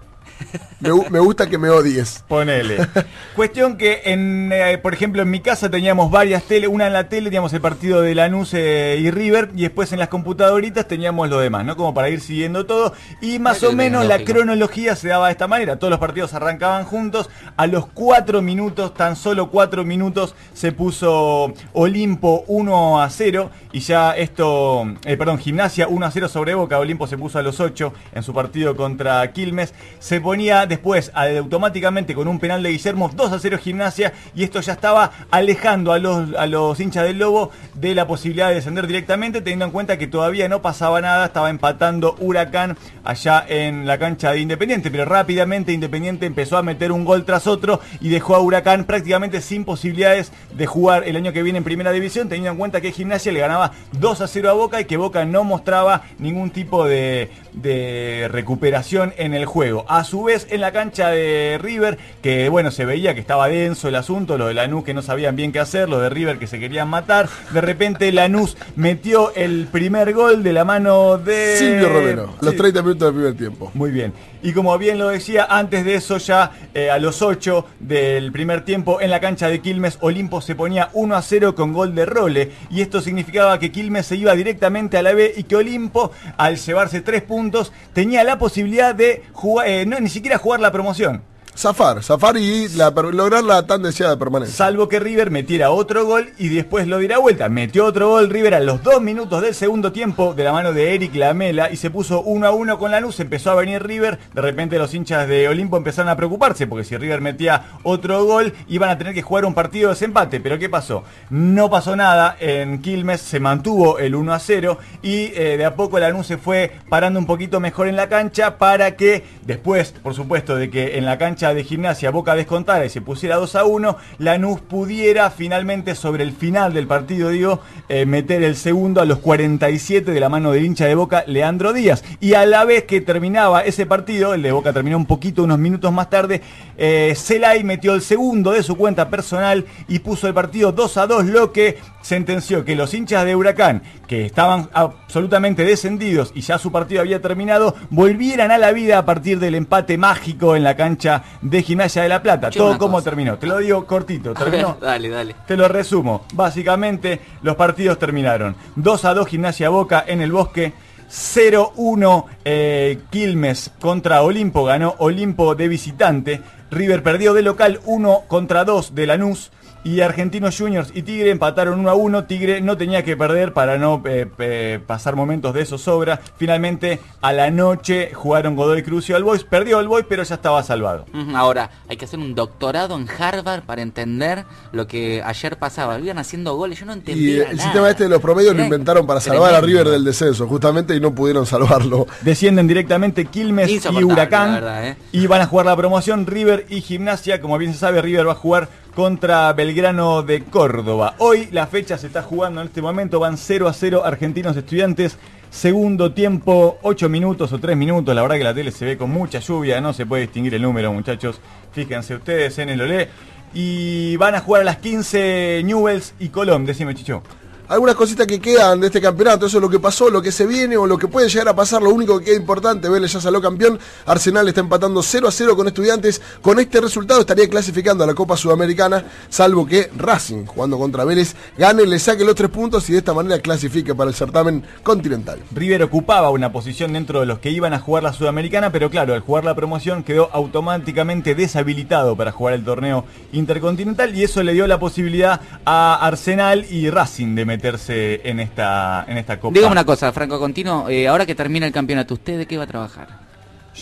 Me, 0.79 1.19
gusta 1.19 1.49
que 1.49 1.57
me 1.57 1.69
odies. 1.69 2.23
Ponele. 2.27 2.77
Cuestión 3.35 3.77
que, 3.77 4.01
en, 4.05 4.49
eh, 4.53 4.77
por 4.77 4.93
ejemplo, 4.93 5.21
en 5.21 5.29
mi 5.29 5.41
casa 5.41 5.69
teníamos 5.69 6.09
varias 6.09 6.43
tele, 6.43 6.67
una 6.67 6.87
en 6.87 6.93
la 6.93 7.09
tele 7.09 7.25
teníamos 7.25 7.51
el 7.53 7.59
partido 7.61 8.01
de 8.01 8.15
Lanús 8.15 8.53
eh, 8.53 8.97
y 8.99 9.11
River, 9.11 9.51
y 9.55 9.63
después 9.63 9.91
en 9.91 9.99
las 9.99 10.07
computadoritas 10.07 10.87
teníamos 10.87 11.29
lo 11.29 11.39
demás, 11.39 11.65
¿no? 11.65 11.75
Como 11.75 11.93
para 11.93 12.09
ir 12.09 12.21
siguiendo 12.21 12.65
todo. 12.65 12.93
Y 13.21 13.39
más 13.39 13.61
o 13.63 13.73
menos 13.73 14.05
la 14.05 14.23
cronología 14.23 14.95
se 14.95 15.09
daba 15.09 15.27
de 15.27 15.33
esta 15.33 15.47
manera. 15.47 15.77
Todos 15.77 15.91
los 15.91 15.99
partidos 15.99 16.33
arrancaban 16.33 16.85
juntos. 16.85 17.29
A 17.57 17.67
los 17.67 17.87
cuatro 17.87 18.41
minutos, 18.41 18.93
tan 18.93 19.15
solo 19.15 19.49
cuatro 19.49 19.83
minutos, 19.83 20.33
se 20.53 20.71
puso 20.71 21.53
Olimpo 21.73 22.45
1 22.47 23.01
a 23.01 23.09
0. 23.09 23.51
Y 23.73 23.81
ya 23.81 24.15
esto, 24.15 24.87
eh, 25.05 25.17
perdón, 25.17 25.39
Gimnasia 25.39 25.87
1 25.87 26.05
a 26.05 26.11
0 26.11 26.29
sobre 26.29 26.55
Boca. 26.55 26.79
Olimpo 26.79 27.05
se 27.05 27.17
puso 27.17 27.37
a 27.37 27.43
los 27.43 27.59
8 27.59 27.93
en 28.13 28.23
su 28.23 28.33
partido 28.33 28.75
contra 28.75 29.31
Quilmes. 29.33 29.73
Se 29.99 30.21
ponía 30.29 30.67
después 30.67 31.11
automáticamente 31.15 32.13
con 32.13 32.27
un 32.27 32.37
penal 32.37 32.61
de 32.61 32.69
Guillermo 32.69 33.09
2 33.11 33.31
a 33.31 33.39
0 33.39 33.57
gimnasia 33.57 34.13
y 34.35 34.43
esto 34.43 34.61
ya 34.61 34.73
estaba 34.73 35.09
alejando 35.31 35.91
a 35.91 35.97
los, 35.97 36.35
a 36.35 36.45
los 36.45 36.79
hinchas 36.79 37.05
del 37.05 37.17
Lobo 37.17 37.49
de 37.73 37.95
la 37.95 38.05
posibilidad 38.05 38.49
de 38.49 38.53
descender 38.53 38.85
directamente 38.85 39.41
teniendo 39.41 39.65
en 39.65 39.71
cuenta 39.71 39.97
que 39.97 40.05
todavía 40.05 40.47
no 40.47 40.61
pasaba 40.61 41.01
nada, 41.01 41.25
estaba 41.25 41.49
empatando 41.49 42.15
Huracán 42.19 42.77
allá 43.03 43.43
en 43.49 43.87
la 43.87 43.97
cancha 43.97 44.31
de 44.31 44.41
Independiente, 44.41 44.91
pero 44.91 45.05
rápidamente 45.05 45.73
Independiente 45.73 46.27
empezó 46.27 46.57
a 46.57 46.61
meter 46.61 46.91
un 46.91 47.05
gol 47.05 47.25
tras 47.25 47.47
otro 47.47 47.79
y 47.99 48.09
dejó 48.09 48.35
a 48.35 48.39
Huracán 48.39 48.83
prácticamente 48.83 49.41
sin 49.41 49.65
posibilidades 49.65 50.31
de 50.53 50.67
jugar 50.67 51.05
el 51.07 51.15
año 51.15 51.33
que 51.33 51.41
viene 51.41 51.57
en 51.57 51.63
primera 51.63 51.91
división, 51.91 52.29
teniendo 52.29 52.51
en 52.51 52.57
cuenta 52.57 52.81
que 52.81 52.91
Gimnasia 52.91 53.31
le 53.31 53.39
ganaba 53.39 53.71
2 53.93 54.21
a 54.21 54.27
0 54.27 54.51
a 54.51 54.53
Boca 54.53 54.79
y 54.79 54.85
que 54.85 54.97
Boca 54.97 55.25
no 55.25 55.43
mostraba 55.43 56.03
ningún 56.19 56.51
tipo 56.51 56.85
de, 56.85 57.31
de 57.53 58.27
recuperación 58.31 59.15
en 59.17 59.33
el 59.33 59.47
juego. 59.47 59.85
A 59.87 60.03
su 60.03 60.18
vez, 60.23 60.47
en 60.49 60.61
la 60.61 60.71
cancha 60.71 61.09
de 61.09 61.59
River, 61.61 61.97
que 62.21 62.49
bueno, 62.49 62.71
se 62.71 62.85
veía 62.85 63.13
que 63.13 63.19
estaba 63.19 63.47
denso 63.47 63.87
el 63.87 63.95
asunto, 63.95 64.37
lo 64.37 64.47
de 64.47 64.53
Lanús 64.53 64.83
que 64.83 64.93
no 64.93 65.01
sabían 65.01 65.35
bien 65.35 65.51
qué 65.51 65.59
hacer, 65.59 65.89
lo 65.89 65.99
de 65.99 66.09
River 66.09 66.39
que 66.39 66.47
se 66.47 66.59
querían 66.59 66.87
matar. 66.89 67.29
De 67.51 67.61
repente 67.61 68.11
Lanús 68.11 68.57
metió 68.75 69.33
el 69.35 69.67
primer 69.71 70.13
gol 70.13 70.43
de 70.43 70.53
la 70.53 70.65
mano 70.65 71.17
de 71.17 71.57
Silvio 71.57 71.89
Romero, 71.89 72.35
los 72.41 72.55
30 72.55 72.81
minutos 72.81 73.07
del 73.07 73.13
primer 73.13 73.37
tiempo. 73.37 73.71
Muy 73.73 73.91
bien. 73.91 74.13
Y 74.41 74.53
como 74.53 74.77
bien 74.77 74.97
lo 74.97 75.09
decía, 75.09 75.45
antes 75.49 75.83
de 75.83 75.95
eso 75.95 76.17
ya 76.17 76.51
eh, 76.73 76.89
a 76.89 76.97
los 76.97 77.21
8 77.21 77.65
del 77.79 78.31
primer 78.31 78.63
tiempo 78.63 79.01
en 79.01 79.09
la 79.09 79.19
cancha 79.19 79.49
de 79.49 79.59
Quilmes, 79.59 79.97
Olimpo 80.01 80.39
se 80.39 80.55
ponía 80.55 80.89
1 80.93 81.15
a 81.15 81.21
0 81.21 81.55
con 81.55 81.73
gol 81.73 81.93
de 81.93 82.05
Role. 82.05 82.51
Y 82.69 82.81
esto 82.81 83.01
significaba 83.01 83.59
que 83.59 83.71
Quilmes 83.71 84.05
se 84.05 84.15
iba 84.15 84.33
directamente 84.35 84.97
a 84.97 85.01
la 85.01 85.13
B 85.13 85.33
y 85.35 85.43
que 85.43 85.57
Olimpo, 85.57 86.11
al 86.37 86.57
llevarse 86.57 87.01
3 87.01 87.21
puntos, 87.23 87.73
tenía 87.93 88.23
la 88.23 88.37
posibilidad 88.37 88.95
de 88.95 89.23
eh, 89.65 89.85
no, 89.85 89.99
ni 89.99 90.09
siquiera 90.09 90.37
jugar 90.37 90.61
la 90.61 90.71
promoción. 90.71 91.21
Zafar, 91.55 92.01
zafar 92.03 92.37
y 92.37 92.69
lograr 92.69 93.43
la 93.43 93.65
tan 93.65 93.83
deseada 93.83 94.17
permanencia. 94.17 94.55
Salvo 94.55 94.87
que 94.87 94.99
River 94.99 95.29
metiera 95.29 95.71
otro 95.71 96.05
gol 96.05 96.29
y 96.37 96.47
después 96.47 96.87
lo 96.87 96.99
diera 96.99 97.17
vuelta. 97.17 97.49
Metió 97.49 97.85
otro 97.85 98.09
gol 98.09 98.29
River 98.29 98.55
a 98.55 98.59
los 98.61 98.81
dos 98.81 99.01
minutos 99.01 99.41
del 99.41 99.53
segundo 99.53 99.91
tiempo 99.91 100.33
de 100.33 100.45
la 100.45 100.53
mano 100.53 100.71
de 100.71 100.95
Eric 100.95 101.13
Lamela 101.15 101.69
y 101.69 101.75
se 101.75 101.89
puso 101.89 102.21
uno 102.21 102.47
a 102.47 102.51
uno 102.51 102.79
con 102.79 102.91
la 102.91 103.01
luz. 103.01 103.19
Empezó 103.19 103.51
a 103.51 103.55
venir 103.55 103.83
River. 103.83 104.19
De 104.33 104.41
repente 104.41 104.77
los 104.77 104.93
hinchas 104.93 105.27
de 105.27 105.49
Olimpo 105.49 105.75
empezaron 105.75 106.09
a 106.09 106.15
preocuparse 106.15 106.65
porque 106.65 106.85
si 106.85 106.95
River 106.95 107.19
metía 107.19 107.79
otro 107.83 108.23
gol 108.23 108.53
iban 108.69 108.89
a 108.89 108.97
tener 108.97 109.13
que 109.13 109.21
jugar 109.21 109.43
un 109.43 109.53
partido 109.53 109.89
de 109.89 109.95
desempate. 109.95 110.39
Pero 110.39 110.59
¿qué 110.59 110.69
pasó? 110.69 111.03
No 111.29 111.69
pasó 111.69 111.95
nada. 111.95 112.37
En 112.39 112.81
Quilmes 112.81 113.19
se 113.19 113.41
mantuvo 113.41 113.99
el 113.99 114.15
1 114.15 114.33
a 114.33 114.39
0 114.39 114.77
y 115.01 115.31
eh, 115.35 115.57
de 115.57 115.65
a 115.65 115.75
poco 115.75 115.99
la 115.99 116.09
luz 116.09 116.27
se 116.27 116.37
fue 116.37 116.71
parando 116.87 117.19
un 117.19 117.25
poquito 117.25 117.59
mejor 117.59 117.89
en 117.89 117.97
la 117.97 118.07
cancha 118.07 118.57
para 118.57 118.95
que 118.95 119.25
después, 119.41 119.93
por 120.01 120.13
supuesto, 120.13 120.55
de 120.55 120.69
que 120.69 120.97
en 120.97 121.03
la 121.05 121.17
cancha 121.17 121.48
de 121.53 121.63
Gimnasia 121.63 122.11
Boca 122.11 122.35
descontara 122.35 122.85
y 122.85 122.89
se 122.89 123.01
pusiera 123.01 123.37
2 123.37 123.55
a 123.55 123.65
1, 123.65 123.97
Lanús 124.19 124.61
pudiera 124.61 125.29
finalmente 125.31 125.95
sobre 125.95 126.23
el 126.23 126.31
final 126.31 126.73
del 126.73 126.87
partido, 126.87 127.29
digo, 127.29 127.61
eh, 127.87 128.05
meter 128.05 128.43
el 128.43 128.55
segundo 128.55 129.01
a 129.01 129.05
los 129.05 129.19
47 129.19 130.11
de 130.11 130.19
la 130.19 130.29
mano 130.29 130.51
del 130.51 130.65
hincha 130.65 130.85
de 130.85 130.95
Boca, 130.95 131.23
Leandro 131.27 131.73
Díaz. 131.73 132.03
Y 132.19 132.33
a 132.33 132.45
la 132.45 132.65
vez 132.65 132.83
que 132.83 133.01
terminaba 133.01 133.61
ese 133.61 133.85
partido, 133.85 134.33
el 134.33 134.41
de 134.41 134.51
Boca 134.51 134.73
terminó 134.73 134.97
un 134.97 135.05
poquito, 135.05 135.43
unos 135.43 135.59
minutos 135.59 135.91
más 135.91 136.09
tarde, 136.09 136.41
eh, 136.77 137.13
Celay 137.15 137.63
metió 137.63 137.93
el 137.93 138.01
segundo 138.01 138.51
de 138.51 138.63
su 138.63 138.75
cuenta 138.75 139.09
personal 139.09 139.65
y 139.87 139.99
puso 139.99 140.27
el 140.27 140.33
partido 140.33 140.71
2 140.71 140.97
a 140.97 141.07
2, 141.07 141.25
lo 141.25 141.51
que 141.51 141.77
sentenció 142.01 142.65
que 142.65 142.75
los 142.75 142.93
hinchas 142.93 143.25
de 143.25 143.35
Huracán, 143.35 143.83
que 144.07 144.25
estaban 144.25 144.69
absolutamente 144.73 145.63
descendidos 145.63 146.31
y 146.33 146.41
ya 146.41 146.57
su 146.57 146.71
partido 146.71 147.01
había 147.01 147.21
terminado, 147.21 147.75
volvieran 147.89 148.51
a 148.51 148.57
la 148.57 148.71
vida 148.71 148.97
a 148.97 149.05
partir 149.05 149.39
del 149.39 149.55
empate 149.55 149.97
mágico 149.97 150.55
en 150.55 150.63
la 150.63 150.75
cancha 150.75 151.23
de 151.41 151.63
Gimnasia 151.63 152.03
de 152.03 152.09
la 152.09 152.21
Plata. 152.21 152.49
Todo 152.49 152.77
como 152.77 153.01
terminó. 153.01 153.37
Te 153.37 153.47
lo 153.47 153.57
digo 153.57 153.85
cortito. 153.85 154.33
Terminó. 154.39 154.77
dale, 154.79 155.09
dale. 155.09 155.35
Te 155.47 155.55
lo 155.57 155.67
resumo. 155.67 156.25
Básicamente, 156.33 157.19
los 157.41 157.55
partidos 157.55 157.97
terminaron. 157.99 158.55
2 158.75 159.05
a 159.05 159.13
2 159.13 159.27
Gimnasia 159.27 159.69
Boca 159.69 160.03
en 160.07 160.21
el 160.21 160.31
bosque. 160.31 160.73
0-1 161.09 162.25
eh, 162.45 162.99
Quilmes 163.09 163.71
contra 163.79 164.21
Olimpo, 164.21 164.63
ganó 164.63 164.95
Olimpo 164.99 165.55
de 165.55 165.67
visitante. 165.67 166.41
River 166.69 167.01
perdió 167.01 167.33
de 167.33 167.41
local 167.41 167.79
1 167.85 168.23
contra 168.27 168.63
2 168.63 168.93
de 168.93 169.07
Lanús. 169.07 169.51
Y 169.83 170.01
Argentinos 170.01 170.57
Juniors 170.57 170.91
y 170.93 171.03
Tigre 171.03 171.29
empataron 171.29 171.79
1 171.79 171.89
a 171.89 171.93
1. 171.93 172.25
Tigre 172.25 172.61
no 172.61 172.77
tenía 172.77 173.03
que 173.03 173.15
perder 173.15 173.53
para 173.53 173.77
no 173.77 174.01
eh, 174.05 174.79
pasar 174.85 175.15
momentos 175.15 175.53
de 175.53 175.65
zozobra. 175.65 176.19
Finalmente, 176.37 176.99
a 177.21 177.31
la 177.31 177.49
noche 177.49 178.11
jugaron 178.13 178.55
Godoy 178.55 178.83
Cruz 178.83 179.09
y 179.09 179.13
el 179.13 179.23
Boys. 179.23 179.43
Perdió 179.43 179.79
el 179.79 179.87
Boys, 179.87 180.05
pero 180.07 180.23
ya 180.23 180.35
estaba 180.35 180.61
salvado. 180.63 181.05
Ahora, 181.33 181.69
hay 181.87 181.95
que 181.97 182.05
hacer 182.05 182.19
un 182.19 182.35
doctorado 182.35 182.97
en 182.97 183.07
Harvard 183.09 183.63
para 183.63 183.81
entender 183.81 184.45
lo 184.71 184.85
que 184.85 185.23
ayer 185.23 185.57
pasaba. 185.57 185.99
Iban 185.99 186.17
haciendo 186.17 186.55
goles, 186.55 186.79
yo 186.79 186.85
no 186.85 186.93
entendía. 186.93 187.29
Y 187.29 187.39
el 187.39 187.59
sistema 187.59 187.89
este 187.89 188.03
de 188.03 188.09
los 188.09 188.21
promedios 188.21 188.55
lo 188.55 188.63
inventaron 188.63 189.07
para 189.07 189.21
salvar 189.21 189.53
a 189.53 189.61
River 189.61 189.87
del 189.87 190.03
descenso, 190.03 190.47
justamente, 190.47 190.95
y 190.95 190.99
no 190.99 191.13
pudieron 191.15 191.45
salvarlo. 191.45 192.07
Descienden 192.21 192.67
directamente 192.67 193.25
Quilmes 193.25 193.69
y 193.69 194.03
Huracán. 194.03 194.61
¿eh? 194.83 194.97
Y 195.11 195.27
van 195.27 195.41
a 195.41 195.45
jugar 195.45 195.65
la 195.65 195.75
promoción 195.75 196.25
River 196.25 196.65
y 196.69 196.81
Gimnasia. 196.81 197.41
Como 197.41 197.57
bien 197.57 197.73
se 197.73 197.79
sabe, 197.79 198.01
River 198.01 198.27
va 198.27 198.33
a 198.33 198.35
jugar 198.35 198.69
contra 198.95 199.51
Belgrano 199.53 200.23
de 200.23 200.43
Córdoba. 200.43 201.15
Hoy 201.19 201.47
la 201.51 201.67
fecha 201.67 201.97
se 201.97 202.07
está 202.07 202.21
jugando 202.21 202.61
en 202.61 202.67
este 202.67 202.81
momento, 202.81 203.19
van 203.19 203.37
0 203.37 203.67
a 203.67 203.73
0 203.73 204.03
argentinos 204.05 204.55
estudiantes. 204.57 205.17
Segundo 205.49 206.13
tiempo, 206.13 206.77
8 206.81 207.09
minutos 207.09 207.51
o 207.53 207.59
3 207.59 207.75
minutos. 207.75 208.13
La 208.13 208.21
verdad 208.21 208.37
que 208.37 208.43
la 208.43 208.53
tele 208.53 208.71
se 208.71 208.85
ve 208.85 208.97
con 208.97 209.09
mucha 209.09 209.39
lluvia, 209.39 209.81
no 209.81 209.93
se 209.93 210.05
puede 210.05 210.23
distinguir 210.23 210.53
el 210.53 210.61
número, 210.61 210.93
muchachos. 210.93 211.39
Fíjense 211.71 212.15
ustedes 212.15 212.59
en 212.59 212.69
el 212.69 212.81
olé. 212.81 213.09
Y 213.53 214.15
van 214.17 214.35
a 214.35 214.41
jugar 214.41 214.61
a 214.61 214.65
las 214.65 214.77
15 214.77 215.61
Newells 215.65 216.13
y 216.19 216.29
Colón, 216.29 216.65
decime 216.65 216.93
Chicho 216.93 217.23
algunas 217.69 217.93
cositas 217.93 218.25
que 218.25 218.39
quedan 218.39 218.79
de 218.79 218.87
este 218.87 218.99
campeonato, 218.99 219.45
eso 219.45 219.57
es 219.57 219.61
lo 219.61 219.69
que 219.69 219.79
pasó, 219.79 220.09
lo 220.09 220.23
que 220.23 220.31
se 220.31 220.47
viene 220.47 220.75
o 220.75 220.87
lo 220.87 220.97
que 220.97 221.07
puede 221.07 221.29
llegar 221.29 221.49
a 221.49 221.55
pasar, 221.55 221.83
lo 221.83 221.91
único 221.91 222.17
que 222.17 222.25
queda 222.25 222.35
importante, 222.35 222.89
Vélez 222.89 223.13
ya 223.13 223.21
salió 223.21 223.39
campeón, 223.39 223.79
Arsenal 224.07 224.47
está 224.47 224.61
empatando 224.61 225.03
0 225.03 225.27
a 225.27 225.31
0 225.31 225.55
con 225.55 225.67
estudiantes, 225.67 226.19
con 226.41 226.59
este 226.59 226.81
resultado 226.81 227.19
estaría 227.19 227.47
clasificando 227.47 228.03
a 228.03 228.07
la 228.07 228.15
Copa 228.15 228.35
Sudamericana, 228.37 229.05
salvo 229.29 229.67
que 229.67 229.91
Racing, 229.95 230.47
jugando 230.47 230.79
contra 230.79 231.05
Vélez, 231.05 231.35
gane, 231.59 231.85
le 231.85 231.99
saque 231.99 232.25
los 232.25 232.33
tres 232.33 232.49
puntos 232.49 232.89
y 232.89 232.93
de 232.93 232.97
esta 232.97 233.13
manera 233.13 233.39
clasifique 233.39 233.93
para 233.93 234.09
el 234.09 234.15
certamen 234.15 234.63
continental. 234.81 235.39
River 235.53 235.83
ocupaba 235.83 236.31
una 236.31 236.51
posición 236.51 236.93
dentro 236.93 237.19
de 237.19 237.27
los 237.27 237.37
que 237.37 237.51
iban 237.51 237.73
a 237.73 237.79
jugar 237.79 238.01
la 238.01 238.13
Sudamericana, 238.13 238.71
pero 238.71 238.89
claro, 238.89 239.13
al 239.13 239.19
jugar 239.19 239.45
la 239.45 239.53
promoción 239.53 240.03
quedó 240.03 240.31
automáticamente 240.33 241.35
deshabilitado 241.35 242.15
para 242.15 242.31
jugar 242.31 242.55
el 242.55 242.65
torneo 242.65 243.05
intercontinental 243.31 244.15
y 244.17 244.23
eso 244.23 244.41
le 244.41 244.53
dio 244.53 244.65
la 244.65 244.79
posibilidad 244.79 245.39
a 245.65 245.93
Arsenal 246.01 246.65
y 246.67 246.89
Racing 246.89 247.35
de 247.35 247.45
meter 247.45 247.58
meterse 247.59 248.21
en 248.23 248.39
esta, 248.39 249.03
en 249.07 249.17
esta 249.17 249.37
Copa. 249.37 249.53
Dígame 249.53 249.73
una 249.73 249.83
cosa, 249.83 250.13
Franco 250.13 250.39
Continuo, 250.39 250.87
eh, 250.89 251.09
ahora 251.09 251.25
que 251.25 251.35
termina 251.35 251.67
el 251.67 251.73
campeonato, 251.73 252.13
¿usted 252.13 252.37
de 252.37 252.45
qué 252.45 252.57
va 252.57 252.63
a 252.63 252.67
trabajar? 252.67 253.28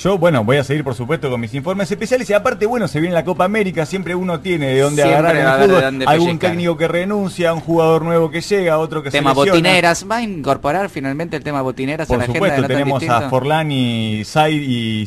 Yo, 0.03 0.15
bueno, 0.19 0.43
voy 0.43 0.57
a 0.57 0.63
seguir 0.63 0.83
por 0.83 0.93
supuesto 0.93 1.27
con 1.27 1.41
mis 1.41 1.53
informes 1.55 1.89
especiales 1.89 2.29
y 2.29 2.33
aparte, 2.33 2.67
bueno, 2.67 2.87
se 2.87 2.99
viene 2.99 3.15
la 3.15 3.25
Copa 3.25 3.45
América, 3.45 3.83
siempre 3.83 4.13
uno 4.13 4.39
tiene 4.41 4.67
de 4.67 4.81
dónde 4.81 5.01
agarrar 5.01 5.35
el 5.35 5.69
fútbol, 5.69 6.07
algún 6.07 6.37
técnico 6.37 6.77
que 6.77 6.87
renuncia, 6.87 7.51
un 7.51 7.61
jugador 7.61 8.03
nuevo 8.03 8.29
que 8.29 8.41
llega, 8.41 8.77
otro 8.77 9.01
que 9.01 9.09
tema 9.09 9.31
se 9.31 9.41
Tema 9.41 9.51
botineras, 9.51 10.05
¿va 10.09 10.17
a 10.17 10.21
incorporar 10.21 10.89
finalmente 10.89 11.35
el 11.35 11.43
tema 11.43 11.63
botineras 11.63 12.07
por 12.07 12.17
a 12.17 12.19
la 12.19 12.25
supuesto, 12.27 12.67
tenemos 12.67 13.03
a 13.09 13.27
Forlán 13.29 13.71
y, 13.71 14.23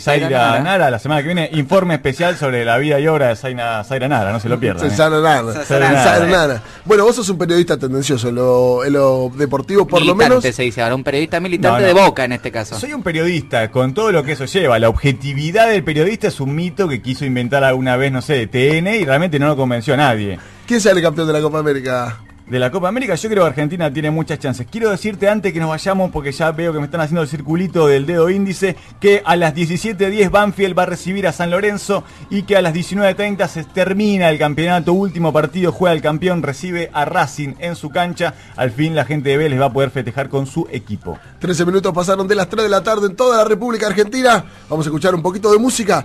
Zaira, 0.00 0.60
Nara. 0.60 0.90
la 0.90 0.98
semana 0.98 1.20
que 1.20 1.26
viene, 1.26 1.50
informe 1.52 1.94
especial 1.94 2.36
sobre 2.36 2.64
la 2.64 2.76
vida 2.78 2.98
y 2.98 3.06
obra 3.06 3.28
de 3.28 3.36
Zaira, 3.36 4.08
Nara, 4.08 4.32
no 4.32 4.40
se 4.40 4.48
lo 4.48 4.58
pierdan. 4.58 4.86
¿eh? 4.86 4.90
Zaira 4.90 6.26
Nara. 6.26 6.62
Bueno, 6.84 7.04
vos 7.04 7.14
sos 7.14 7.28
un 7.28 7.38
periodista 7.38 7.78
tendencioso, 7.78 8.30
en 8.30 8.34
lo, 8.34 9.30
deportivo 9.36 9.86
por 9.86 10.04
lo 10.04 10.16
menos. 10.16 10.42
se 10.42 10.62
dice 10.62 10.82
ahora, 10.82 10.96
un 10.96 11.04
periodista 11.04 11.38
militante 11.38 11.84
de 11.84 11.92
Boca 11.92 12.24
en 12.24 12.32
este 12.32 12.50
caso. 12.50 12.76
Soy 12.76 12.92
un 12.92 13.04
periodista 13.04 13.70
con 13.70 13.94
todo 13.94 14.10
lo 14.10 14.24
que 14.24 14.32
eso 14.32 14.46
lleva 14.46 14.79
la 14.80 14.88
objetividad 14.88 15.68
del 15.68 15.84
periodista 15.84 16.28
es 16.28 16.40
un 16.40 16.54
mito 16.54 16.88
que 16.88 17.02
quiso 17.02 17.24
inventar 17.24 17.62
alguna 17.62 17.96
vez, 17.96 18.10
no 18.10 18.22
sé, 18.22 18.46
TN 18.46 18.88
y 18.88 19.04
realmente 19.04 19.38
no 19.38 19.46
lo 19.46 19.56
convenció 19.56 19.94
a 19.94 19.98
nadie. 19.98 20.38
¿Quién 20.66 20.80
sale 20.80 21.02
campeón 21.02 21.26
de 21.26 21.34
la 21.34 21.40
Copa 21.40 21.58
América? 21.58 22.20
De 22.50 22.58
la 22.58 22.72
Copa 22.72 22.88
América, 22.88 23.14
yo 23.14 23.28
creo 23.28 23.44
que 23.44 23.50
Argentina 23.50 23.92
tiene 23.92 24.10
muchas 24.10 24.40
chances. 24.40 24.66
Quiero 24.68 24.90
decirte 24.90 25.28
antes 25.28 25.52
que 25.52 25.60
nos 25.60 25.68
vayamos, 25.68 26.10
porque 26.10 26.32
ya 26.32 26.50
veo 26.50 26.72
que 26.72 26.80
me 26.80 26.86
están 26.86 27.00
haciendo 27.00 27.22
el 27.22 27.28
circulito 27.28 27.86
del 27.86 28.06
dedo 28.06 28.28
índice, 28.28 28.74
que 28.98 29.22
a 29.24 29.36
las 29.36 29.54
17.10 29.54 30.30
Banfield 30.30 30.76
va 30.76 30.82
a 30.82 30.86
recibir 30.86 31.28
a 31.28 31.32
San 31.32 31.52
Lorenzo 31.52 32.02
y 32.28 32.42
que 32.42 32.56
a 32.56 32.62
las 32.62 32.74
19.30 32.74 33.46
se 33.46 33.62
termina 33.62 34.30
el 34.30 34.38
campeonato. 34.38 34.92
Último 34.92 35.32
partido, 35.32 35.70
juega 35.70 35.94
el 35.94 36.02
campeón, 36.02 36.42
recibe 36.42 36.90
a 36.92 37.04
Racing 37.04 37.54
en 37.60 37.76
su 37.76 37.90
cancha. 37.90 38.34
Al 38.56 38.72
fin 38.72 38.96
la 38.96 39.04
gente 39.04 39.30
de 39.30 39.36
Vélez 39.36 39.60
va 39.60 39.66
a 39.66 39.72
poder 39.72 39.90
festejar 39.90 40.28
con 40.28 40.46
su 40.46 40.66
equipo. 40.72 41.20
13 41.38 41.64
minutos 41.64 41.94
pasaron 41.94 42.26
de 42.26 42.34
las 42.34 42.48
3 42.48 42.64
de 42.64 42.68
la 42.68 42.82
tarde 42.82 43.06
en 43.06 43.14
toda 43.14 43.36
la 43.36 43.44
República 43.44 43.86
Argentina. 43.86 44.44
Vamos 44.68 44.84
a 44.86 44.88
escuchar 44.88 45.14
un 45.14 45.22
poquito 45.22 45.52
de 45.52 45.58
música. 45.58 46.04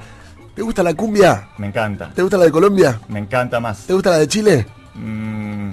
¿Te 0.54 0.62
gusta 0.62 0.84
la 0.84 0.94
cumbia? 0.94 1.50
Me 1.58 1.66
encanta. 1.66 2.12
¿Te 2.14 2.22
gusta 2.22 2.38
la 2.38 2.46
de 2.46 2.52
Colombia? 2.52 3.00
Me 3.08 3.18
encanta 3.18 3.60
más. 3.60 3.88
¿Te 3.88 3.94
gusta 3.94 4.12
la 4.12 4.20
de 4.20 4.28
Chile? 4.28 4.68
Mm, 4.94 5.72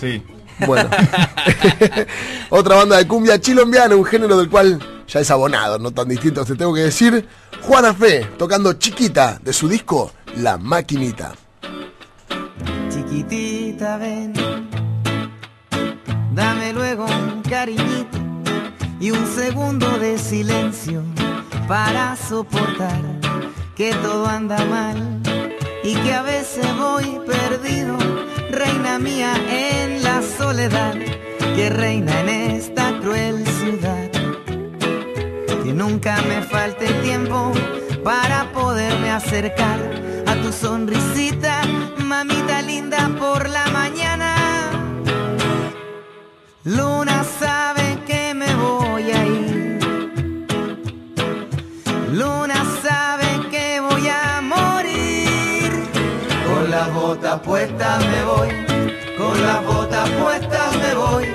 Sí. 0.00 0.22
Bueno. 0.66 0.88
Otra 2.50 2.76
banda 2.76 2.96
de 2.98 3.08
cumbia 3.08 3.40
chilombiana, 3.40 3.96
un 3.96 4.04
género 4.04 4.36
del 4.36 4.48
cual 4.48 4.78
ya 5.06 5.20
es 5.20 5.30
abonado, 5.30 5.78
no 5.78 5.90
tan 5.90 6.08
distinto, 6.08 6.44
te 6.44 6.54
tengo 6.54 6.74
que 6.74 6.82
decir. 6.82 7.26
Juana 7.62 7.94
Fe, 7.94 8.26
tocando 8.36 8.72
chiquita 8.74 9.38
de 9.42 9.52
su 9.52 9.68
disco 9.68 10.12
La 10.36 10.58
Maquinita. 10.58 11.34
Chiquitita, 12.90 13.96
ven. 13.96 14.32
Dame 16.34 16.72
luego 16.72 17.06
un 17.06 17.42
cariñito 17.42 18.18
y 19.00 19.10
un 19.10 19.26
segundo 19.26 19.98
de 19.98 20.18
silencio 20.18 21.02
para 21.68 22.16
soportar 22.16 23.00
que 23.76 23.94
todo 23.94 24.26
anda 24.26 24.64
mal 24.66 25.20
y 25.82 25.94
que 25.94 26.12
a 26.12 26.22
veces 26.22 26.66
voy 26.76 27.20
perdido 27.26 27.96
reina 28.54 28.98
mía 28.98 29.34
en 29.48 30.02
la 30.02 30.22
soledad 30.22 30.94
que 31.56 31.70
reina 31.70 32.20
en 32.20 32.28
esta 32.28 32.98
cruel 33.00 33.44
ciudad. 33.46 34.10
Que 35.62 35.72
nunca 35.72 36.20
me 36.28 36.42
falte 36.42 36.86
tiempo 37.02 37.52
para 38.04 38.52
poderme 38.52 39.10
acercar 39.10 39.80
a 40.26 40.34
tu 40.36 40.52
sonrisita, 40.52 41.62
mamita 41.98 42.62
linda 42.62 43.10
por 43.18 43.48
la 43.48 43.66
mañana. 43.68 44.34
Luna 46.64 47.24
sabe 47.40 47.73
Con 57.14 57.22
la 57.22 57.36
bota 57.36 57.42
puesta 57.42 57.98
me 57.98 58.24
voy 58.24 58.48
con 59.16 59.46
la 59.46 59.60
bota 59.60 60.04
puesta 60.20 60.70
me 60.82 60.94
voy. 60.94 61.26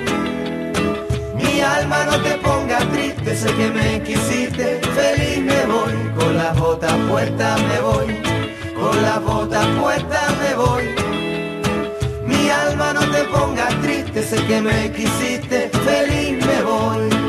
Mi 1.36 1.60
alma 1.62 2.04
no 2.04 2.20
te 2.22 2.36
ponga 2.36 2.78
triste, 2.92 3.34
sé 3.34 3.50
que 3.54 3.70
me 3.70 4.02
quisiste, 4.02 4.80
feliz 4.94 5.38
me 5.42 5.64
voy. 5.64 5.94
Con 6.18 6.36
la 6.36 6.52
bota 6.52 6.88
puesta 7.08 7.56
me 7.56 7.80
voy, 7.80 8.08
con 8.74 9.02
la 9.02 9.18
bota 9.20 9.62
puesta 9.80 10.20
me 10.42 10.54
voy. 10.54 10.84
Mi 12.26 12.50
alma 12.50 12.92
no 12.92 13.00
te 13.00 13.24
ponga 13.24 13.68
triste, 13.80 14.22
sé 14.22 14.36
que 14.46 14.60
me 14.60 14.92
quisiste, 14.92 15.70
feliz 15.70 16.44
me 16.46 16.62
voy. 16.62 17.19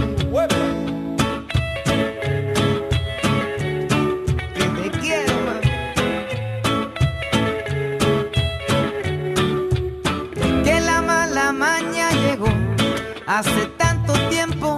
Hace 13.37 13.65
tanto 13.77 14.11
tiempo 14.29 14.77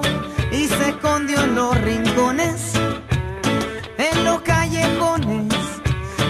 y 0.52 0.68
se 0.68 0.90
escondió 0.90 1.42
en 1.44 1.56
los 1.56 1.76
rincones, 1.82 2.74
en 3.98 4.24
los 4.24 4.42
callejones, 4.42 5.52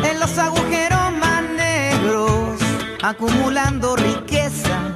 en 0.10 0.20
los 0.22 0.38
agujeros 0.38 1.12
más 1.20 1.44
negros, 1.44 2.62
acumulando 3.02 3.98
riqueza 3.98 4.96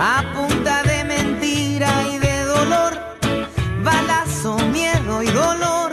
a 0.00 0.24
punta 0.34 0.82
de 0.84 1.04
mentira 1.04 1.90
y 2.10 2.18
de 2.18 2.44
dolor, 2.44 2.92
balazo, 3.84 4.56
miedo 4.70 5.22
y 5.22 5.26
dolor, 5.26 5.92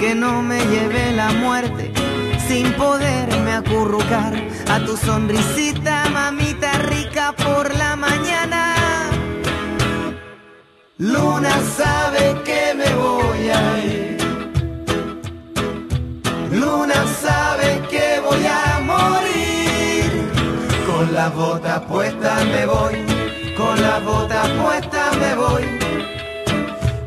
que 0.00 0.14
no 0.14 0.42
me 0.42 0.64
lleve 0.66 1.12
la 1.12 1.32
muerte 1.32 1.92
sin 2.46 2.72
poderme 2.74 3.52
acurrucar 3.52 4.32
a 4.70 4.78
tu 4.80 4.96
sonrisita, 4.96 6.08
mamita 6.10 6.57
Luna 11.14 11.54
sabe 11.74 12.42
que 12.44 12.74
me 12.74 12.90
voy 13.04 13.48
a 13.48 13.62
ir. 13.82 14.18
Luna 16.52 17.00
sabe 17.24 17.80
que 17.88 18.20
voy 18.26 18.44
a 18.46 18.80
morir. 18.92 20.04
Con 20.86 21.14
la 21.14 21.30
bota 21.30 21.80
puesta 21.86 22.44
me 22.52 22.66
voy. 22.66 22.96
Con 23.56 23.80
la 23.80 24.00
bota 24.00 24.42
puesta 24.60 25.02
me 25.22 25.34
voy. 25.34 25.64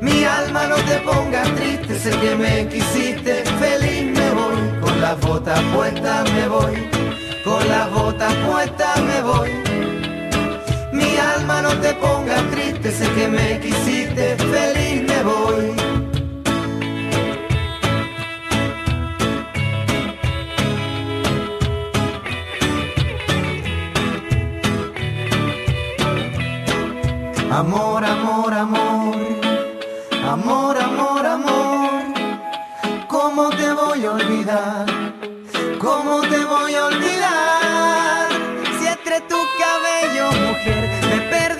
Mi 0.01 0.23
alma 0.23 0.65
no 0.65 0.77
te 0.77 0.97
ponga 1.09 1.43
triste, 1.57 1.99
sé 1.99 2.09
que 2.21 2.35
me 2.35 2.67
quisiste, 2.69 3.43
feliz 3.61 4.05
me 4.17 4.31
voy. 4.31 4.61
Con 4.81 4.99
la 4.99 5.13
bota 5.13 5.55
puesta 5.75 6.23
me 6.33 6.47
voy. 6.47 6.89
Con 7.43 7.69
la 7.69 7.85
bota 7.85 8.29
puesta 8.47 8.95
me 9.07 9.21
voy 9.21 9.90
no 11.61 11.69
te 11.79 11.93
ponga 11.95 12.37
triste, 12.51 12.91
sé 12.91 13.07
que 13.13 13.27
me 13.27 13.59
quisiste, 13.59 14.35
feliz 14.37 15.03
me 15.09 15.23
voy. 15.23 15.81
Amor, 27.51 28.03
amor, 28.05 28.53
amor, 28.53 29.15
amor, 30.23 30.77
amor, 30.77 31.25
amor, 31.25 32.01
¿cómo 33.07 33.49
te 33.49 33.73
voy 33.73 34.05
a 34.05 34.11
olvidar? 34.13 34.85
¿Cómo 35.79 36.21
te 36.21 36.45
voy 36.45 36.73
a 36.75 36.85
olvidar? 36.85 38.29
Si 38.79 38.87
entre 38.87 39.19
tu 39.21 39.37
cabello, 39.59 40.31
mujer, 40.47 41.00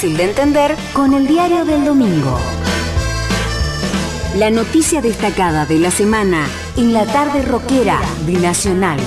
fácil 0.00 0.16
de 0.16 0.24
entender 0.24 0.76
con 0.94 1.12
el 1.12 1.26
diario 1.26 1.66
del 1.66 1.84
domingo. 1.84 2.38
La 4.34 4.50
noticia 4.50 5.02
destacada 5.02 5.66
de 5.66 5.78
la 5.78 5.90
semana 5.90 6.46
en 6.78 6.94
la 6.94 7.04
tarde 7.04 7.42
rockera 7.42 8.00
de 8.24 8.32
Nacional. 8.32 8.98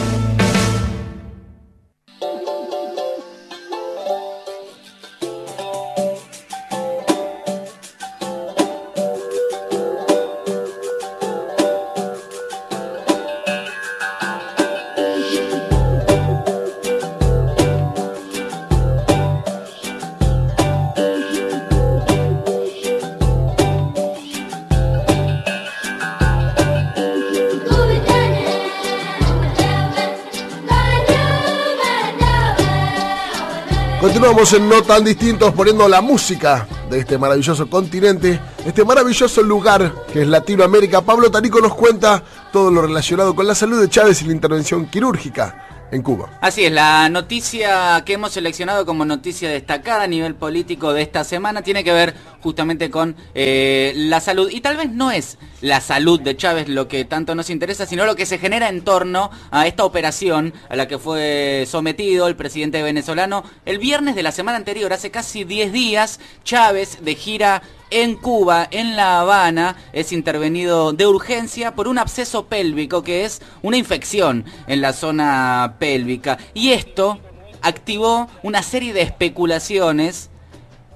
Continuamos 34.33 34.53
en 34.53 34.67
No 34.67 34.81
Tan 34.81 35.03
Distintos 35.03 35.53
poniendo 35.53 35.87
la 35.87 36.01
música 36.01 36.67
de 36.89 36.97
este 36.97 37.19
maravilloso 37.19 37.69
continente, 37.69 38.39
este 38.65 38.83
maravilloso 38.83 39.43
lugar 39.43 39.93
que 40.11 40.23
es 40.23 40.27
Latinoamérica. 40.27 41.01
Pablo 41.01 41.29
Tarico 41.29 41.61
nos 41.61 41.75
cuenta 41.75 42.23
todo 42.51 42.71
lo 42.71 42.81
relacionado 42.81 43.35
con 43.35 43.45
la 43.45 43.53
salud 43.53 43.79
de 43.79 43.89
Chávez 43.89 44.23
y 44.23 44.25
la 44.25 44.31
intervención 44.31 44.87
quirúrgica 44.87 45.62
en 45.93 46.01
Cuba. 46.01 46.37
Así 46.41 46.65
es, 46.65 46.71
la 46.71 47.07
noticia 47.09 48.03
que 48.05 48.13
hemos 48.13 48.33
seleccionado 48.33 48.85
como 48.85 49.05
noticia 49.05 49.49
destacada 49.49 50.03
a 50.03 50.07
nivel 50.07 50.35
político 50.35 50.93
de 50.93 51.03
esta 51.03 51.23
semana 51.23 51.61
tiene 51.61 51.83
que 51.83 51.93
ver 51.93 52.15
justamente 52.41 52.89
con 52.89 53.15
eh, 53.35 53.93
la 53.95 54.19
salud. 54.19 54.49
Y 54.51 54.61
tal 54.61 54.77
vez 54.77 54.91
no 54.91 55.11
es 55.11 55.37
la 55.61 55.81
salud 55.81 56.19
de 56.19 56.35
Chávez 56.35 56.67
lo 56.67 56.87
que 56.87 57.05
tanto 57.05 57.35
nos 57.35 57.49
interesa, 57.49 57.85
sino 57.85 58.05
lo 58.05 58.15
que 58.15 58.25
se 58.25 58.39
genera 58.39 58.69
en 58.69 58.83
torno 58.83 59.29
a 59.51 59.67
esta 59.67 59.85
operación 59.85 60.53
a 60.69 60.75
la 60.75 60.87
que 60.87 60.97
fue 60.97 61.65
sometido 61.67 62.27
el 62.27 62.35
presidente 62.35 62.81
venezolano 62.81 63.43
el 63.65 63.77
viernes 63.77 64.15
de 64.15 64.23
la 64.23 64.31
semana 64.31 64.57
anterior, 64.57 64.91
hace 64.93 65.11
casi 65.11 65.43
10 65.43 65.71
días, 65.71 66.19
Chávez 66.43 67.03
de 67.03 67.15
gira 67.15 67.61
en 67.93 68.15
Cuba, 68.15 68.67
en 68.71 68.95
La 68.95 69.19
Habana, 69.19 69.75
es 69.93 70.11
intervenido 70.11 70.93
de 70.93 71.05
urgencia 71.05 71.75
por 71.75 71.87
un 71.87 71.99
absceso 71.99 72.47
pélvico 72.47 73.03
que 73.03 73.23
es 73.23 73.41
una 73.61 73.77
infección 73.77 74.45
en 74.65 74.81
la 74.81 74.93
zona 74.93 75.75
pélvica. 75.77 76.39
Y 76.55 76.71
esto 76.71 77.19
activó 77.61 78.27
una 78.41 78.63
serie 78.63 78.93
de 78.93 79.03
especulaciones 79.03 80.31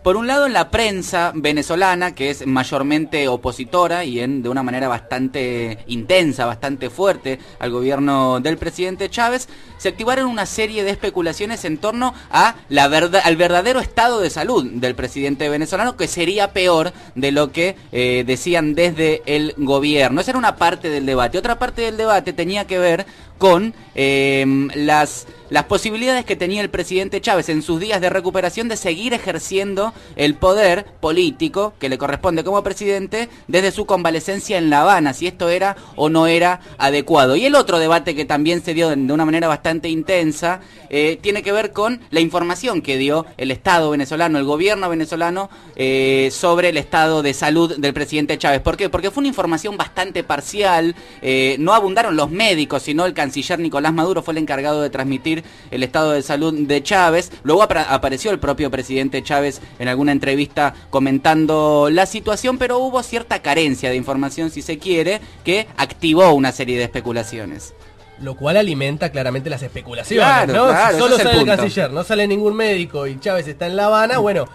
por 0.07 0.15
un 0.15 0.25
lado 0.25 0.45
en 0.45 0.53
la 0.53 0.71
prensa 0.71 1.33
venezolana, 1.35 2.15
que 2.15 2.29
es 2.29 2.47
mayormente 2.47 3.27
opositora 3.27 4.05
y 4.05 4.21
en, 4.21 4.41
de 4.41 4.47
una 4.47 4.63
manera 4.63 4.87
bastante 4.87 5.79
intensa, 5.87 6.45
bastante 6.45 6.89
fuerte 6.89 7.39
al 7.59 7.71
gobierno 7.71 8.39
del 8.39 8.57
presidente 8.57 9.09
Chávez, 9.09 9.49
se 9.77 9.89
activaron 9.89 10.27
una 10.27 10.45
serie 10.45 10.85
de 10.85 10.91
especulaciones 10.91 11.65
en 11.65 11.77
torno 11.77 12.13
a 12.31 12.55
la 12.69 12.87
verdad, 12.87 13.21
al 13.25 13.35
verdadero 13.35 13.81
estado 13.81 14.21
de 14.21 14.29
salud 14.29 14.65
del 14.71 14.95
presidente 14.95 15.49
venezolano, 15.49 15.97
que 15.97 16.07
sería 16.07 16.53
peor 16.53 16.93
de 17.15 17.33
lo 17.33 17.51
que 17.51 17.75
eh, 17.91 18.23
decían 18.25 18.75
desde 18.75 19.23
el 19.25 19.55
gobierno. 19.57 20.21
Esa 20.21 20.31
era 20.31 20.39
una 20.39 20.55
parte 20.55 20.89
del 20.89 21.05
debate. 21.05 21.37
Otra 21.37 21.59
parte 21.59 21.81
del 21.81 21.97
debate 21.97 22.31
tenía 22.31 22.65
que 22.65 22.79
ver 22.79 23.05
con 23.37 23.73
em, 23.95 24.69
las, 24.73 25.27
las 25.49 25.65
posibilidades 25.65 26.25
que 26.25 26.35
tenía 26.35 26.61
el 26.61 26.69
presidente 26.69 27.21
Chávez 27.21 27.49
en 27.49 27.61
sus 27.61 27.79
días 27.79 28.01
de 28.01 28.09
recuperación 28.09 28.67
de 28.67 28.77
seguir 28.77 29.13
ejerciendo 29.13 29.93
el 30.15 30.35
poder 30.35 30.85
político 30.99 31.73
que 31.79 31.89
le 31.89 31.97
corresponde 31.97 32.43
como 32.43 32.63
presidente 32.63 33.29
desde 33.47 33.71
su 33.71 33.85
convalecencia 33.85 34.57
en 34.57 34.69
La 34.69 34.81
Habana, 34.81 35.13
si 35.13 35.27
esto 35.27 35.49
era 35.49 35.77
o 35.95 36.09
no 36.09 36.27
era 36.27 36.61
adecuado. 36.77 37.35
Y 37.35 37.45
el 37.45 37.55
otro 37.55 37.79
debate 37.79 38.15
que 38.15 38.25
también 38.25 38.63
se 38.63 38.73
dio 38.73 38.89
de 38.89 39.13
una 39.13 39.25
manera 39.25 39.47
bastante 39.47 39.89
intensa 39.89 40.61
eh, 40.89 41.17
tiene 41.21 41.43
que 41.43 41.51
ver 41.51 41.71
con 41.71 41.99
la 42.11 42.19
información 42.19 42.81
que 42.81 42.97
dio 42.97 43.25
el 43.37 43.51
Estado 43.51 43.89
venezolano, 43.89 44.39
el 44.39 44.45
gobierno 44.45 44.89
venezolano, 44.89 45.49
eh, 45.75 46.29
sobre 46.31 46.69
el 46.69 46.77
estado 46.77 47.21
de 47.21 47.33
salud 47.33 47.77
del 47.77 47.93
presidente 47.93 48.37
Chávez. 48.37 48.61
¿Por 48.61 48.77
qué? 48.77 48.89
Porque 48.89 49.11
fue 49.11 49.21
una 49.21 49.27
información 49.27 49.77
bastante 49.77 50.23
parcial, 50.23 50.95
eh, 51.21 51.55
no 51.59 51.73
abundaron 51.73 52.15
los 52.15 52.29
médicos, 52.29 52.83
sino 52.83 53.05
el 53.05 53.13
canciller 53.13 53.59
Nicolás 53.59 53.93
Maduro 53.93 54.21
fue 54.21 54.33
el 54.33 54.39
encargado 54.39 54.81
de 54.81 54.89
transmitir 54.89 55.36
el 55.71 55.83
estado 55.83 56.11
de 56.11 56.21
salud 56.21 56.53
de 56.53 56.83
Chávez. 56.83 57.31
Luego 57.43 57.63
apareció 57.63 58.31
el 58.31 58.39
propio 58.39 58.71
presidente 58.71 59.23
Chávez 59.23 59.61
en 59.79 59.87
alguna 59.87 60.11
entrevista 60.11 60.73
comentando 60.89 61.89
la 61.91 62.05
situación, 62.05 62.57
pero 62.57 62.79
hubo 62.79 63.03
cierta 63.03 63.41
carencia 63.41 63.89
de 63.89 63.95
información, 63.95 64.51
si 64.51 64.61
se 64.61 64.77
quiere, 64.77 65.21
que 65.43 65.67
activó 65.77 66.33
una 66.33 66.51
serie 66.51 66.77
de 66.77 66.83
especulaciones 66.83 67.73
lo 68.19 68.35
cual 68.35 68.57
alimenta 68.57 69.11
claramente 69.11 69.47
las 69.47 69.61
especulaciones, 69.61 70.47
¿no? 70.47 70.67
solo 70.97 71.17
sale 71.17 71.39
el, 71.39 71.45
canciller, 71.45 71.91
no 71.91 72.03
sale 72.03 72.27
ningún 72.27 72.55
médico 72.55 73.05
y 73.05 73.19
Chávez 73.19 73.47
está 73.47 73.67
en 73.67 73.75
La 73.75 73.85
Habana, 73.85 74.17
bueno, 74.17 74.47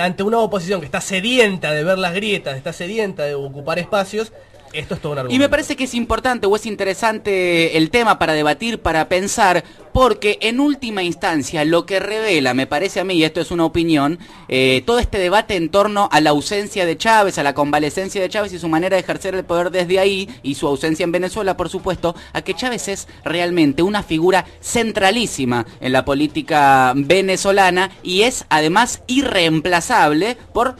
ante 0.00 0.22
una 0.22 0.38
oposición 0.38 0.80
que 0.80 0.86
está 0.86 1.00
sedienta 1.00 1.72
de 1.72 1.84
ver 1.84 1.98
las 1.98 2.14
grietas, 2.14 2.56
está 2.56 2.72
sedienta 2.72 3.24
de 3.24 3.34
ocupar 3.34 3.78
espacios, 3.78 4.32
esto 4.72 4.94
es 4.94 5.00
todo 5.00 5.12
un 5.12 5.18
argumento. 5.18 5.36
Y 5.36 5.38
me 5.38 5.48
parece 5.48 5.76
que 5.76 5.84
es 5.84 5.94
importante 5.94 6.46
o 6.46 6.56
es 6.56 6.66
interesante 6.66 7.76
el 7.76 7.90
tema 7.90 8.18
para 8.18 8.32
debatir, 8.32 8.80
para 8.80 9.08
pensar, 9.08 9.64
porque 9.92 10.38
en 10.40 10.60
última 10.60 11.02
instancia 11.02 11.64
lo 11.64 11.86
que 11.86 12.00
revela, 12.00 12.54
me 12.54 12.66
parece 12.66 13.00
a 13.00 13.04
mí, 13.04 13.14
y 13.14 13.24
esto 13.24 13.40
es 13.40 13.50
una 13.50 13.64
opinión, 13.64 14.18
eh, 14.48 14.82
todo 14.86 14.98
este 14.98 15.18
debate 15.18 15.56
en 15.56 15.68
torno 15.68 16.08
a 16.12 16.20
la 16.20 16.30
ausencia 16.30 16.86
de 16.86 16.96
Chávez, 16.96 17.38
a 17.38 17.42
la 17.42 17.54
convalecencia 17.54 18.20
de 18.20 18.28
Chávez 18.28 18.52
y 18.52 18.58
su 18.58 18.68
manera 18.68 18.96
de 18.96 19.02
ejercer 19.02 19.34
el 19.34 19.44
poder 19.44 19.70
desde 19.70 19.98
ahí, 19.98 20.28
y 20.42 20.54
su 20.54 20.66
ausencia 20.66 21.04
en 21.04 21.12
Venezuela, 21.12 21.56
por 21.56 21.68
supuesto, 21.68 22.14
a 22.32 22.42
que 22.42 22.54
Chávez 22.54 22.88
es 22.88 23.08
realmente 23.24 23.82
una 23.82 24.02
figura 24.02 24.44
centralísima 24.60 25.66
en 25.80 25.92
la 25.92 26.04
política 26.04 26.92
venezolana 26.96 27.90
y 28.02 28.22
es 28.22 28.44
además 28.48 29.02
irreemplazable 29.06 30.36
por 30.52 30.76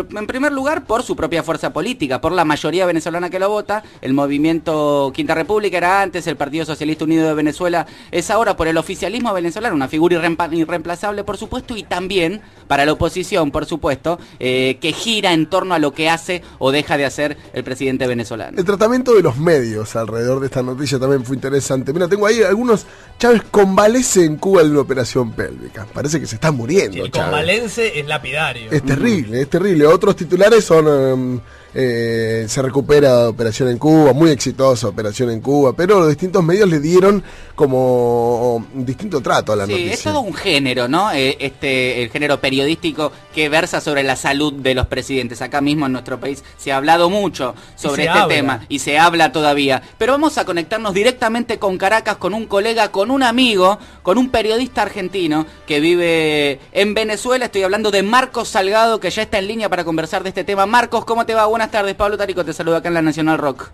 en 0.00 0.26
primer 0.26 0.52
lugar, 0.52 0.84
por 0.84 1.02
su 1.02 1.16
propia 1.16 1.42
fuerza 1.42 1.72
política, 1.72 2.20
por 2.20 2.32
la 2.32 2.44
mayoría 2.44 2.86
venezolana 2.86 3.30
que 3.30 3.38
lo 3.38 3.48
vota. 3.48 3.82
El 4.00 4.12
movimiento 4.14 5.12
Quinta 5.14 5.34
República 5.34 5.78
era 5.78 6.02
antes, 6.02 6.26
el 6.26 6.36
Partido 6.36 6.64
Socialista 6.64 7.04
Unido 7.04 7.26
de 7.26 7.34
Venezuela 7.34 7.86
es 8.10 8.30
ahora 8.30 8.56
por 8.56 8.68
el 8.68 8.76
oficialismo 8.76 9.32
venezolano, 9.32 9.74
una 9.74 9.88
figura 9.88 10.16
irreemplazable, 10.52 11.24
por 11.24 11.36
supuesto, 11.36 11.76
y 11.76 11.82
también 11.82 12.40
para 12.66 12.84
la 12.84 12.92
oposición, 12.92 13.50
por 13.50 13.66
supuesto, 13.66 14.18
eh, 14.38 14.78
que 14.80 14.92
gira 14.92 15.32
en 15.32 15.46
torno 15.46 15.74
a 15.74 15.78
lo 15.78 15.92
que 15.92 16.10
hace 16.10 16.42
o 16.58 16.72
deja 16.72 16.96
de 16.96 17.04
hacer 17.04 17.36
el 17.52 17.64
presidente 17.64 18.06
venezolano. 18.06 18.58
El 18.58 18.64
tratamiento 18.64 19.14
de 19.14 19.22
los 19.22 19.36
medios 19.36 19.96
alrededor 19.96 20.40
de 20.40 20.46
esta 20.46 20.62
noticia 20.62 20.98
también 20.98 21.24
fue 21.24 21.36
interesante. 21.36 21.92
Mira, 21.92 22.08
tengo 22.08 22.26
ahí 22.26 22.42
algunos. 22.42 22.86
Chávez 23.18 23.42
convalece 23.50 24.24
en 24.24 24.36
Cuba 24.36 24.62
de 24.62 24.70
una 24.70 24.80
operación 24.80 25.32
pélvica. 25.32 25.86
Parece 25.92 26.20
que 26.20 26.26
se 26.26 26.34
está 26.34 26.50
muriendo. 26.50 27.04
el 27.04 27.10
convalece 27.10 27.98
es 27.98 28.06
lapidario. 28.06 28.70
Es 28.70 28.82
terrible, 28.82 29.40
es 29.40 29.50
terrible 29.50 29.85
otros 29.86 30.16
titulares 30.16 30.64
son 30.64 30.86
em, 30.88 31.40
eh, 31.78 32.46
se 32.48 32.62
recupera 32.62 33.28
operación 33.28 33.68
en 33.68 33.76
Cuba, 33.76 34.14
muy 34.14 34.30
exitosa 34.30 34.88
operación 34.88 35.28
en 35.28 35.42
Cuba, 35.42 35.74
pero 35.74 35.98
los 36.00 36.08
distintos 36.08 36.42
medios 36.42 36.70
le 36.70 36.80
dieron 36.80 37.22
como 37.54 38.56
un 38.56 38.86
distinto 38.86 39.20
trato 39.20 39.52
a 39.52 39.56
la 39.56 39.66
sí, 39.66 39.90
Es 39.90 40.02
todo 40.02 40.20
un 40.20 40.32
género, 40.32 40.88
¿no? 40.88 41.12
Eh, 41.12 41.36
este, 41.38 42.02
el 42.02 42.08
género 42.08 42.40
periodístico 42.40 43.12
que 43.34 43.50
versa 43.50 43.82
sobre 43.82 44.02
la 44.04 44.16
salud 44.16 44.54
de 44.54 44.74
los 44.74 44.86
presidentes. 44.86 45.42
Acá 45.42 45.60
mismo 45.60 45.84
en 45.84 45.92
nuestro 45.92 46.18
país 46.18 46.42
se 46.56 46.72
ha 46.72 46.78
hablado 46.78 47.10
mucho 47.10 47.54
sobre 47.74 48.06
este 48.06 48.20
tema 48.26 48.64
y 48.70 48.78
se 48.78 48.98
habla 48.98 49.30
todavía. 49.30 49.82
Pero 49.98 50.12
vamos 50.12 50.38
a 50.38 50.46
conectarnos 50.46 50.94
directamente 50.94 51.58
con 51.58 51.76
Caracas, 51.76 52.16
con 52.16 52.32
un 52.32 52.46
colega, 52.46 52.90
con 52.90 53.10
un 53.10 53.22
amigo, 53.22 53.78
con 54.02 54.16
un 54.16 54.30
periodista 54.30 54.80
argentino 54.80 55.44
que 55.66 55.80
vive 55.80 56.58
en 56.72 56.94
Venezuela. 56.94 57.44
Estoy 57.44 57.64
hablando 57.64 57.90
de 57.90 58.02
Marcos 58.02 58.48
Salgado, 58.48 58.98
que 58.98 59.10
ya 59.10 59.20
está 59.20 59.38
en 59.38 59.48
línea 59.48 59.68
para 59.68 59.84
conversar 59.84 60.22
de 60.22 60.30
este 60.30 60.42
tema. 60.42 60.64
Marcos, 60.64 61.04
¿cómo 61.04 61.26
te 61.26 61.34
va? 61.34 61.44
Buenas 61.44 61.65
tardes, 61.70 61.94
Pablo 61.94 62.16
Tarico 62.16 62.44
te 62.44 62.52
saluda 62.52 62.78
acá 62.78 62.88
en 62.88 62.94
la 62.94 63.02
Nacional 63.02 63.38
Rock. 63.38 63.70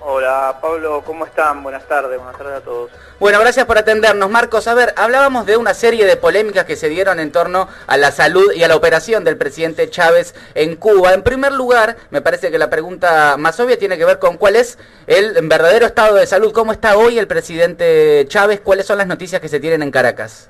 Hola 0.00 0.56
Pablo, 0.62 1.02
¿cómo 1.04 1.26
están? 1.26 1.62
Buenas 1.62 1.86
tardes, 1.86 2.16
buenas 2.16 2.38
tardes 2.38 2.54
a 2.54 2.60
todos. 2.60 2.90
Bueno, 3.20 3.40
gracias 3.40 3.66
por 3.66 3.76
atendernos. 3.76 4.30
Marcos, 4.30 4.66
a 4.68 4.74
ver, 4.74 4.94
hablábamos 4.96 5.44
de 5.44 5.56
una 5.56 5.74
serie 5.74 6.06
de 6.06 6.16
polémicas 6.16 6.64
que 6.64 6.76
se 6.76 6.88
dieron 6.88 7.20
en 7.20 7.30
torno 7.30 7.68
a 7.86 7.96
la 7.96 8.10
salud 8.10 8.52
y 8.54 8.62
a 8.62 8.68
la 8.68 8.76
operación 8.76 9.24
del 9.24 9.36
presidente 9.36 9.90
Chávez 9.90 10.34
en 10.54 10.76
Cuba. 10.76 11.12
En 11.12 11.22
primer 11.22 11.52
lugar, 11.52 11.96
me 12.10 12.22
parece 12.22 12.50
que 12.50 12.58
la 12.58 12.70
pregunta 12.70 13.36
más 13.36 13.60
obvia 13.60 13.78
tiene 13.78 13.98
que 13.98 14.04
ver 14.04 14.18
con 14.18 14.38
cuál 14.38 14.56
es 14.56 14.78
el 15.06 15.46
verdadero 15.46 15.84
estado 15.84 16.14
de 16.14 16.26
salud. 16.26 16.52
¿Cómo 16.52 16.72
está 16.72 16.96
hoy 16.96 17.18
el 17.18 17.26
presidente 17.26 18.24
Chávez? 18.28 18.60
¿Cuáles 18.60 18.86
son 18.86 18.98
las 18.98 19.08
noticias 19.08 19.42
que 19.42 19.48
se 19.48 19.60
tienen 19.60 19.82
en 19.82 19.90
Caracas? 19.90 20.48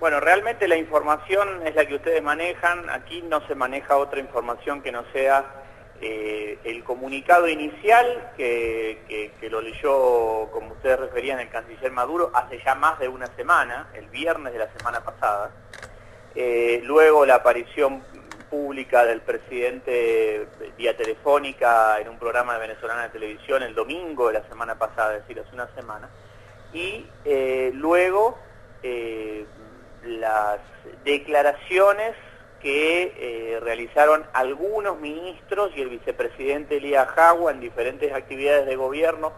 Bueno, 0.00 0.18
realmente 0.18 0.66
la 0.66 0.76
información 0.76 1.64
es 1.66 1.76
la 1.76 1.86
que 1.86 1.94
ustedes 1.94 2.22
manejan. 2.22 2.88
Aquí 2.88 3.22
no 3.22 3.46
se 3.46 3.54
maneja 3.54 3.98
otra 3.98 4.18
información 4.18 4.82
que 4.82 4.90
no 4.90 5.04
sea 5.12 5.44
eh, 6.02 6.58
el 6.64 6.82
comunicado 6.82 7.46
inicial 7.46 8.32
que, 8.36 9.30
lo 9.50 9.60
leyó, 9.60 10.48
como 10.50 10.72
ustedes 10.72 10.98
referían, 10.98 11.40
el 11.40 11.50
canciller 11.50 11.92
Maduro 11.92 12.30
hace 12.32 12.58
ya 12.64 12.74
más 12.74 12.98
de 12.98 13.08
una 13.08 13.26
semana, 13.36 13.88
el 13.94 14.08
viernes 14.08 14.52
de 14.52 14.60
la 14.60 14.72
semana 14.72 15.00
pasada. 15.00 15.50
Eh, 16.34 16.80
luego 16.84 17.26
la 17.26 17.36
aparición 17.36 18.02
pública 18.48 19.04
del 19.04 19.20
presidente 19.20 20.46
vía 20.78 20.96
telefónica 20.96 22.00
en 22.00 22.08
un 22.08 22.18
programa 22.18 22.54
de 22.54 22.60
venezolana 22.60 23.02
de 23.02 23.08
televisión 23.10 23.62
el 23.62 23.74
domingo 23.74 24.28
de 24.28 24.34
la 24.34 24.48
semana 24.48 24.76
pasada, 24.76 25.16
es 25.16 25.22
decir, 25.22 25.40
hace 25.40 25.54
una 25.54 25.68
semana. 25.74 26.08
Y 26.72 27.06
eh, 27.24 27.72
luego 27.74 28.38
las 30.02 30.60
declaraciones 31.04 32.14
que 32.60 33.14
eh, 33.16 33.60
realizaron 33.60 34.24
algunos 34.32 35.00
ministros 35.00 35.72
y 35.74 35.80
el 35.80 35.88
vicepresidente 35.88 36.76
Elías 36.76 37.08
Jagua 37.08 37.52
en 37.52 37.60
diferentes 37.60 38.12
actividades 38.12 38.66
de 38.66 38.76
gobierno 38.76 39.32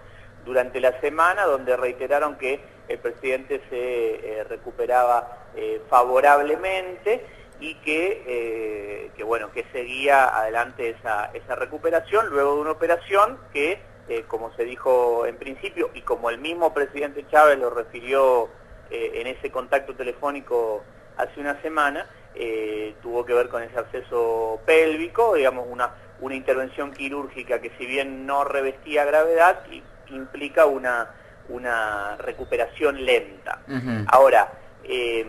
durante 0.45 0.81
la 0.81 1.01
semana, 1.01 1.45
donde 1.45 1.77
reiteraron 1.77 2.37
que 2.37 2.61
el 2.89 2.99
presidente 2.99 3.63
se 3.71 4.41
eh, 4.41 4.45
recuperaba 4.45 5.47
eh, 5.55 5.81
favorablemente 5.89 7.25
y 7.61 7.77
que, 7.77 9.13
bueno, 9.25 9.53
que 9.53 9.65
seguía 9.71 10.37
adelante 10.37 10.91
esa, 10.91 11.31
esa 11.33 11.55
recuperación 11.55 12.27
luego 12.29 12.57
de 12.57 12.61
una 12.63 12.73
operación 12.73 13.39
que, 13.53 13.79
como 14.27 14.53
se 14.57 14.65
dijo 14.65 15.27
en 15.27 15.37
principio 15.37 15.91
y 15.95 16.01
como 16.01 16.29
el 16.29 16.39
mismo 16.39 16.75
presidente 16.75 17.25
Chávez 17.31 17.61
lo 17.61 17.71
refirió 17.71 18.49
en 18.91 19.29
ese 19.29 19.53
contacto 19.53 19.95
telefónico 19.95 20.83
hace 21.17 21.39
una 21.39 21.63
semana, 21.63 22.05
eh, 22.35 22.95
tuvo 23.03 23.25
que 23.25 23.35
ver 23.35 23.49
con 23.49 23.63
ese 23.63 23.79
acceso 23.79 24.61
pélvico, 24.65 25.35
digamos, 25.35 25.67
una, 25.69 25.91
una 26.21 26.35
intervención 26.35 26.93
quirúrgica 26.93 27.61
que 27.61 27.71
si 27.79 27.87
bien 27.87 28.27
no 28.27 28.45
revestía 28.45 29.05
gravedad, 29.05 29.61
implica 30.09 30.67
una, 30.67 31.11
una 31.49 32.17
recuperación 32.17 33.05
lenta. 33.05 33.61
Ahora, 34.09 34.53
eh, 34.85 35.27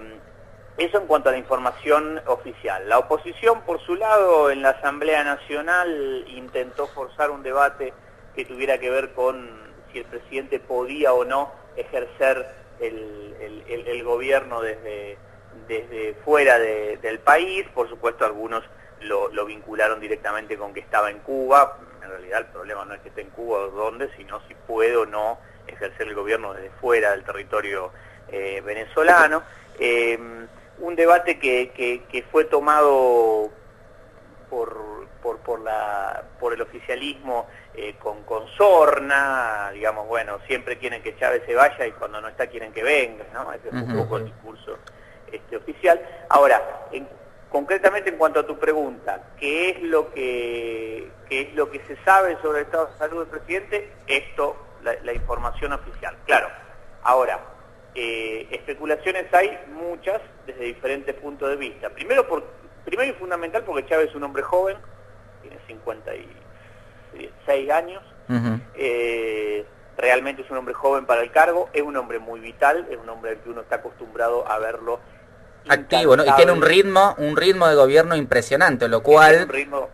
eso 0.77 0.97
en 0.97 1.07
cuanto 1.07 1.29
a 1.29 1.33
la 1.33 1.37
información 1.37 2.21
oficial. 2.25 2.87
La 2.87 2.99
oposición, 2.99 3.61
por 3.61 3.79
su 3.81 3.95
lado, 3.95 4.49
en 4.49 4.61
la 4.61 4.69
Asamblea 4.69 5.23
Nacional 5.23 6.25
intentó 6.27 6.87
forzar 6.87 7.31
un 7.31 7.43
debate 7.43 7.93
que 8.35 8.45
tuviera 8.45 8.79
que 8.79 8.89
ver 8.89 9.13
con 9.13 9.49
si 9.91 9.99
el 9.99 10.05
presidente 10.05 10.59
podía 10.59 11.13
o 11.13 11.25
no 11.25 11.51
ejercer 11.75 12.47
el 12.79 14.03
gobierno 14.03 14.61
desde 14.61 15.17
desde 15.81 16.13
fuera 16.25 16.59
del 16.59 17.19
país, 17.19 17.65
por 17.73 17.89
supuesto 17.89 18.25
algunos 18.25 18.63
lo, 19.01 19.45
vincularon 19.45 19.99
directamente 19.99 20.57
con 20.57 20.73
que 20.73 20.79
estaba 20.79 21.09
en 21.09 21.19
Cuba, 21.19 21.77
en 22.01 22.09
realidad 22.09 22.39
el 22.39 22.45
problema 22.47 22.85
no 22.85 22.93
es 22.93 23.01
que 23.01 23.09
esté 23.09 23.21
en 23.21 23.29
Cuba 23.29 23.59
o 23.59 23.67
dónde, 23.69 24.09
sino 24.15 24.41
si 24.47 24.53
puede 24.53 24.95
o 24.95 25.05
no 25.05 25.39
ejercer 25.67 26.07
el 26.07 26.15
gobierno 26.15 26.53
desde 26.53 26.69
fuera 26.81 27.11
del 27.11 27.23
territorio 27.23 27.91
eh, 28.29 28.61
venezolano. 28.65 29.43
Eh, 29.79 30.19
un 30.79 30.95
debate 30.95 31.39
que, 31.39 32.25
fue 32.31 32.45
tomado 32.45 33.49
por, 34.49 35.07
por, 35.21 35.59
la, 35.61 36.23
por 36.39 36.53
el 36.53 36.61
oficialismo 36.61 37.47
eh, 37.73 37.95
con, 37.99 38.23
con 38.23 38.47
sorna, 38.49 39.71
digamos, 39.73 40.07
bueno, 40.07 40.39
siempre 40.47 40.77
quieren 40.77 41.01
que 41.01 41.17
Chávez 41.17 41.43
se 41.45 41.55
vaya 41.55 41.85
y 41.87 41.91
cuando 41.91 42.21
no 42.21 42.27
está 42.27 42.47
quieren 42.47 42.73
que 42.73 42.83
venga, 42.83 43.25
¿no? 43.33 43.51
Ese 43.53 43.69
es 43.69 43.73
un 43.73 43.97
poco 43.97 44.17
el 44.17 44.25
discurso 44.25 44.77
este, 45.33 45.57
oficial. 45.57 46.01
Ahora, 46.29 46.61
concretamente 47.49 48.09
en 48.09 48.17
cuanto 48.17 48.39
a 48.39 48.47
tu 48.47 48.57
pregunta, 48.57 49.21
¿qué 49.37 49.71
es 49.71 49.83
lo 49.83 50.11
que, 50.11 51.09
es 51.29 51.53
lo 51.53 51.69
que 51.69 51.79
se 51.85 51.95
sabe 52.03 52.37
sobre 52.41 52.59
el 52.59 52.65
estado 52.65 52.87
de 52.87 52.97
salud 52.97 53.19
del 53.19 53.27
presidente? 53.27 53.91
Esto, 54.07 54.57
la, 54.83 55.13
información 55.13 55.73
oficial. 55.73 56.15
Claro, 56.25 56.49
ahora, 57.03 57.39
eh, 57.95 58.47
especulaciones 58.51 59.31
hay 59.33 59.57
muchas 59.71 60.21
desde 60.47 60.63
diferentes 60.63 61.15
puntos 61.15 61.49
de 61.49 61.55
vista. 61.55 61.89
Primero, 61.89 62.27
por, 62.27 62.43
primero 62.85 63.11
y 63.11 63.13
fundamental 63.13 63.63
porque 63.63 63.87
Chávez 63.87 64.09
es 64.09 64.15
un 64.15 64.23
hombre 64.23 64.43
joven, 64.43 64.77
tiene 65.41 65.57
56 65.67 67.69
años, 67.69 68.03
eh, 68.75 69.65
realmente 69.97 70.41
es 70.41 70.49
un 70.49 70.57
hombre 70.57 70.73
joven 70.73 71.05
para 71.05 71.21
el 71.21 71.31
cargo, 71.31 71.69
es 71.71 71.81
un 71.81 71.95
hombre 71.97 72.19
muy 72.19 72.39
vital, 72.39 72.87
es 72.89 72.97
un 72.97 73.09
hombre 73.09 73.31
al 73.31 73.37
que 73.37 73.49
uno 73.49 73.61
está 73.61 73.75
acostumbrado 73.75 74.47
a 74.47 74.59
verlo 74.59 74.99
activo, 75.67 76.17
¿no? 76.17 76.25
Y 76.25 76.31
tiene 76.35 76.51
un 76.51 76.61
ritmo, 76.61 77.15
un 77.17 77.37
ritmo 77.37 77.67
de 77.67 77.75
gobierno 77.75 78.15
impresionante, 78.15 78.87
lo 78.87 79.01
cual 79.01 79.47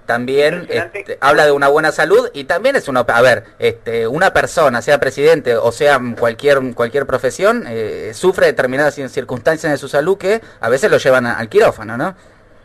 también 0.05 0.67
este, 0.69 1.17
habla 1.21 1.45
de 1.45 1.51
una 1.51 1.67
buena 1.67 1.91
salud 1.91 2.29
y 2.33 2.45
también 2.45 2.75
es 2.75 2.87
una, 2.87 3.01
a 3.01 3.21
ver, 3.21 3.45
este, 3.59 4.07
una 4.07 4.33
persona, 4.33 4.81
sea 4.81 4.99
presidente 4.99 5.55
o 5.55 5.71
sea 5.71 5.99
cualquier 6.17 6.59
cualquier 6.73 7.05
profesión, 7.05 7.65
eh, 7.67 8.11
sufre 8.13 8.47
determinadas 8.47 8.95
circunstancias 8.95 9.71
de 9.71 9.77
su 9.77 9.87
salud 9.87 10.17
que 10.17 10.41
a 10.59 10.69
veces 10.69 10.89
lo 10.89 10.97
llevan 10.97 11.25
al 11.25 11.49
quirófano, 11.49 11.97
¿no? 11.97 12.15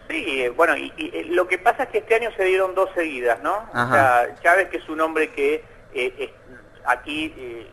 Sí, 0.09 0.49
bueno, 0.57 0.77
y, 0.77 0.93
lo 1.31 1.49
que 1.49 1.59
pasa 1.59 1.85
es 1.85 1.89
que 1.89 1.99
este 1.99 2.15
año 2.15 2.31
se 2.37 2.45
dieron 2.45 2.75
dos 2.75 2.91
seguidas, 2.95 3.43
¿no? 3.43 3.57
O 3.73 3.93
sea, 3.93 4.29
Chávez, 4.43 4.69
que 4.69 4.77
es 4.77 4.89
un 4.89 5.01
hombre 5.01 5.33
que 5.33 5.65
eh, 5.95 6.33
aquí 6.85 7.35
eh, 7.37 7.67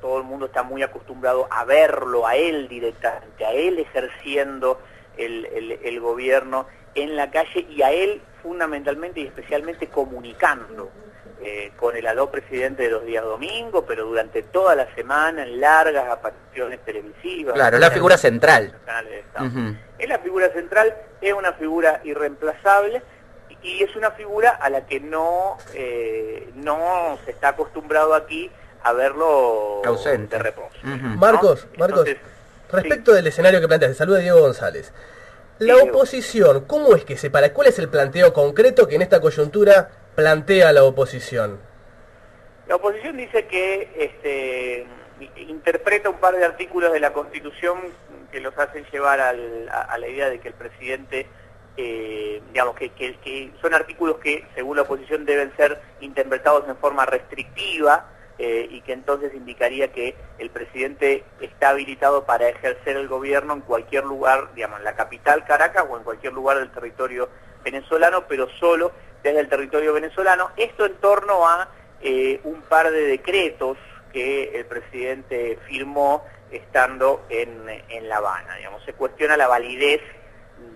todo 0.00 0.18
el 0.18 0.24
mundo 0.24 0.46
está 0.46 0.62
muy 0.62 0.82
acostumbrado 0.82 1.48
a 1.50 1.64
verlo, 1.64 2.26
a 2.26 2.36
él 2.36 2.68
directamente, 2.68 3.44
a 3.44 3.52
él 3.52 3.78
ejerciendo 3.78 4.80
el, 5.16 6.00
gobierno 6.00 6.66
en 6.94 7.16
la 7.16 7.30
calle 7.30 7.66
y 7.68 7.82
a 7.82 7.90
él 7.90 8.22
fundamentalmente 8.42 9.20
y 9.20 9.26
especialmente 9.26 9.88
comunicando 9.88 10.90
eh, 11.40 11.72
con 11.76 11.96
el 11.96 12.06
aló 12.06 12.30
presidente 12.30 12.84
de 12.84 12.90
los 12.90 13.04
días 13.04 13.24
domingos, 13.24 13.84
pero 13.86 14.04
durante 14.06 14.42
toda 14.42 14.74
la 14.74 14.92
semana 14.94 15.42
en 15.42 15.60
largas 15.60 16.08
apariciones 16.08 16.80
televisivas. 16.84 17.54
Claro, 17.54 17.76
es 17.76 17.80
la 17.80 17.90
figura 17.90 18.16
central. 18.16 18.74
Es 19.98 20.08
la 20.08 20.18
figura 20.18 20.48
central, 20.50 20.94
es 21.20 21.32
una 21.32 21.52
figura 21.52 22.00
irreemplazable 22.04 23.02
y 23.62 23.82
es 23.82 23.94
una 23.96 24.12
figura 24.12 24.50
a 24.50 24.70
la 24.70 24.86
que 24.86 25.00
no, 25.00 25.58
eh, 25.74 26.50
no 26.54 27.18
se 27.24 27.32
está 27.32 27.50
acostumbrado 27.50 28.14
aquí 28.14 28.50
a 28.82 28.92
verlo 28.92 29.82
Ausente. 29.84 30.36
de 30.36 30.42
reposo. 30.42 30.76
Marcos, 30.82 31.66
Marcos, 31.76 32.08
respecto 32.70 33.12
del 33.12 33.26
escenario 33.26 33.60
que 33.60 33.68
planteas, 33.68 33.96
saluda 33.96 34.18
Diego 34.18 34.40
González. 34.40 34.92
La 35.58 35.76
oposición, 35.76 36.64
¿cómo 36.66 36.94
es 36.94 37.04
que 37.04 37.16
se 37.16 37.30
para? 37.30 37.52
¿Cuál 37.52 37.68
es 37.68 37.78
el 37.80 37.88
planteo 37.88 38.32
concreto 38.32 38.86
que 38.86 38.94
en 38.94 39.02
esta 39.02 39.20
coyuntura 39.20 39.90
plantea 40.14 40.72
la 40.72 40.84
oposición? 40.84 41.58
La 42.68 42.76
oposición 42.76 43.16
dice 43.16 43.46
que 43.46 43.90
este, 43.98 44.86
interpreta 45.36 46.10
un 46.10 46.18
par 46.18 46.36
de 46.36 46.44
artículos 46.44 46.92
de 46.92 47.00
la 47.00 47.12
Constitución 47.12 47.78
que 48.30 48.40
los 48.40 48.56
hacen 48.58 48.84
llevar 48.92 49.20
a, 49.20 49.32
la 49.32 50.08
idea 50.08 50.28
de 50.28 50.38
que 50.38 50.48
el 50.48 50.54
presidente, 50.54 51.26
eh, 51.76 52.42
digamos, 52.52 52.76
que, 52.76 52.90
que, 52.90 53.52
son 53.60 53.74
artículos 53.74 54.18
que, 54.18 54.46
según 54.54 54.76
la 54.76 54.82
oposición, 54.82 55.24
deben 55.24 55.50
ser 55.56 55.80
interpretados 56.00 56.68
en 56.68 56.76
forma 56.76 57.06
restrictiva, 57.06 58.06
eh, 58.38 58.68
y 58.70 58.80
que 58.82 58.92
entonces 58.92 59.34
indicaría 59.34 59.92
que 59.92 60.14
el 60.38 60.50
presidente 60.50 61.24
está 61.40 61.70
habilitado 61.70 62.24
para 62.24 62.48
ejercer 62.48 62.96
el 62.96 63.08
gobierno 63.08 63.54
en 63.54 63.60
cualquier 63.62 64.04
lugar, 64.04 64.54
digamos, 64.54 64.78
en 64.78 64.84
la 64.84 64.94
capital 64.94 65.44
Caracas 65.44 65.84
o 65.88 65.96
en 65.96 66.04
cualquier 66.04 66.32
lugar 66.32 66.58
del 66.58 66.70
territorio 66.70 67.28
venezolano, 67.64 68.26
pero 68.28 68.48
solo 68.60 68.92
desde 69.22 69.40
el 69.40 69.48
territorio 69.48 69.92
venezolano. 69.92 70.50
Esto 70.56 70.86
en 70.86 70.94
torno 70.96 71.48
a 71.48 71.68
eh, 72.00 72.40
un 72.44 72.62
par 72.62 72.90
de 72.92 73.06
decretos 73.06 73.76
que 74.12 74.56
el 74.58 74.66
presidente 74.66 75.58
firmó 75.66 76.24
estando 76.52 77.26
en, 77.28 77.50
en 77.88 78.08
La 78.08 78.18
Habana. 78.18 78.54
Digamos, 78.56 78.84
se 78.84 78.92
cuestiona 78.92 79.36
la 79.36 79.48
validez 79.48 80.00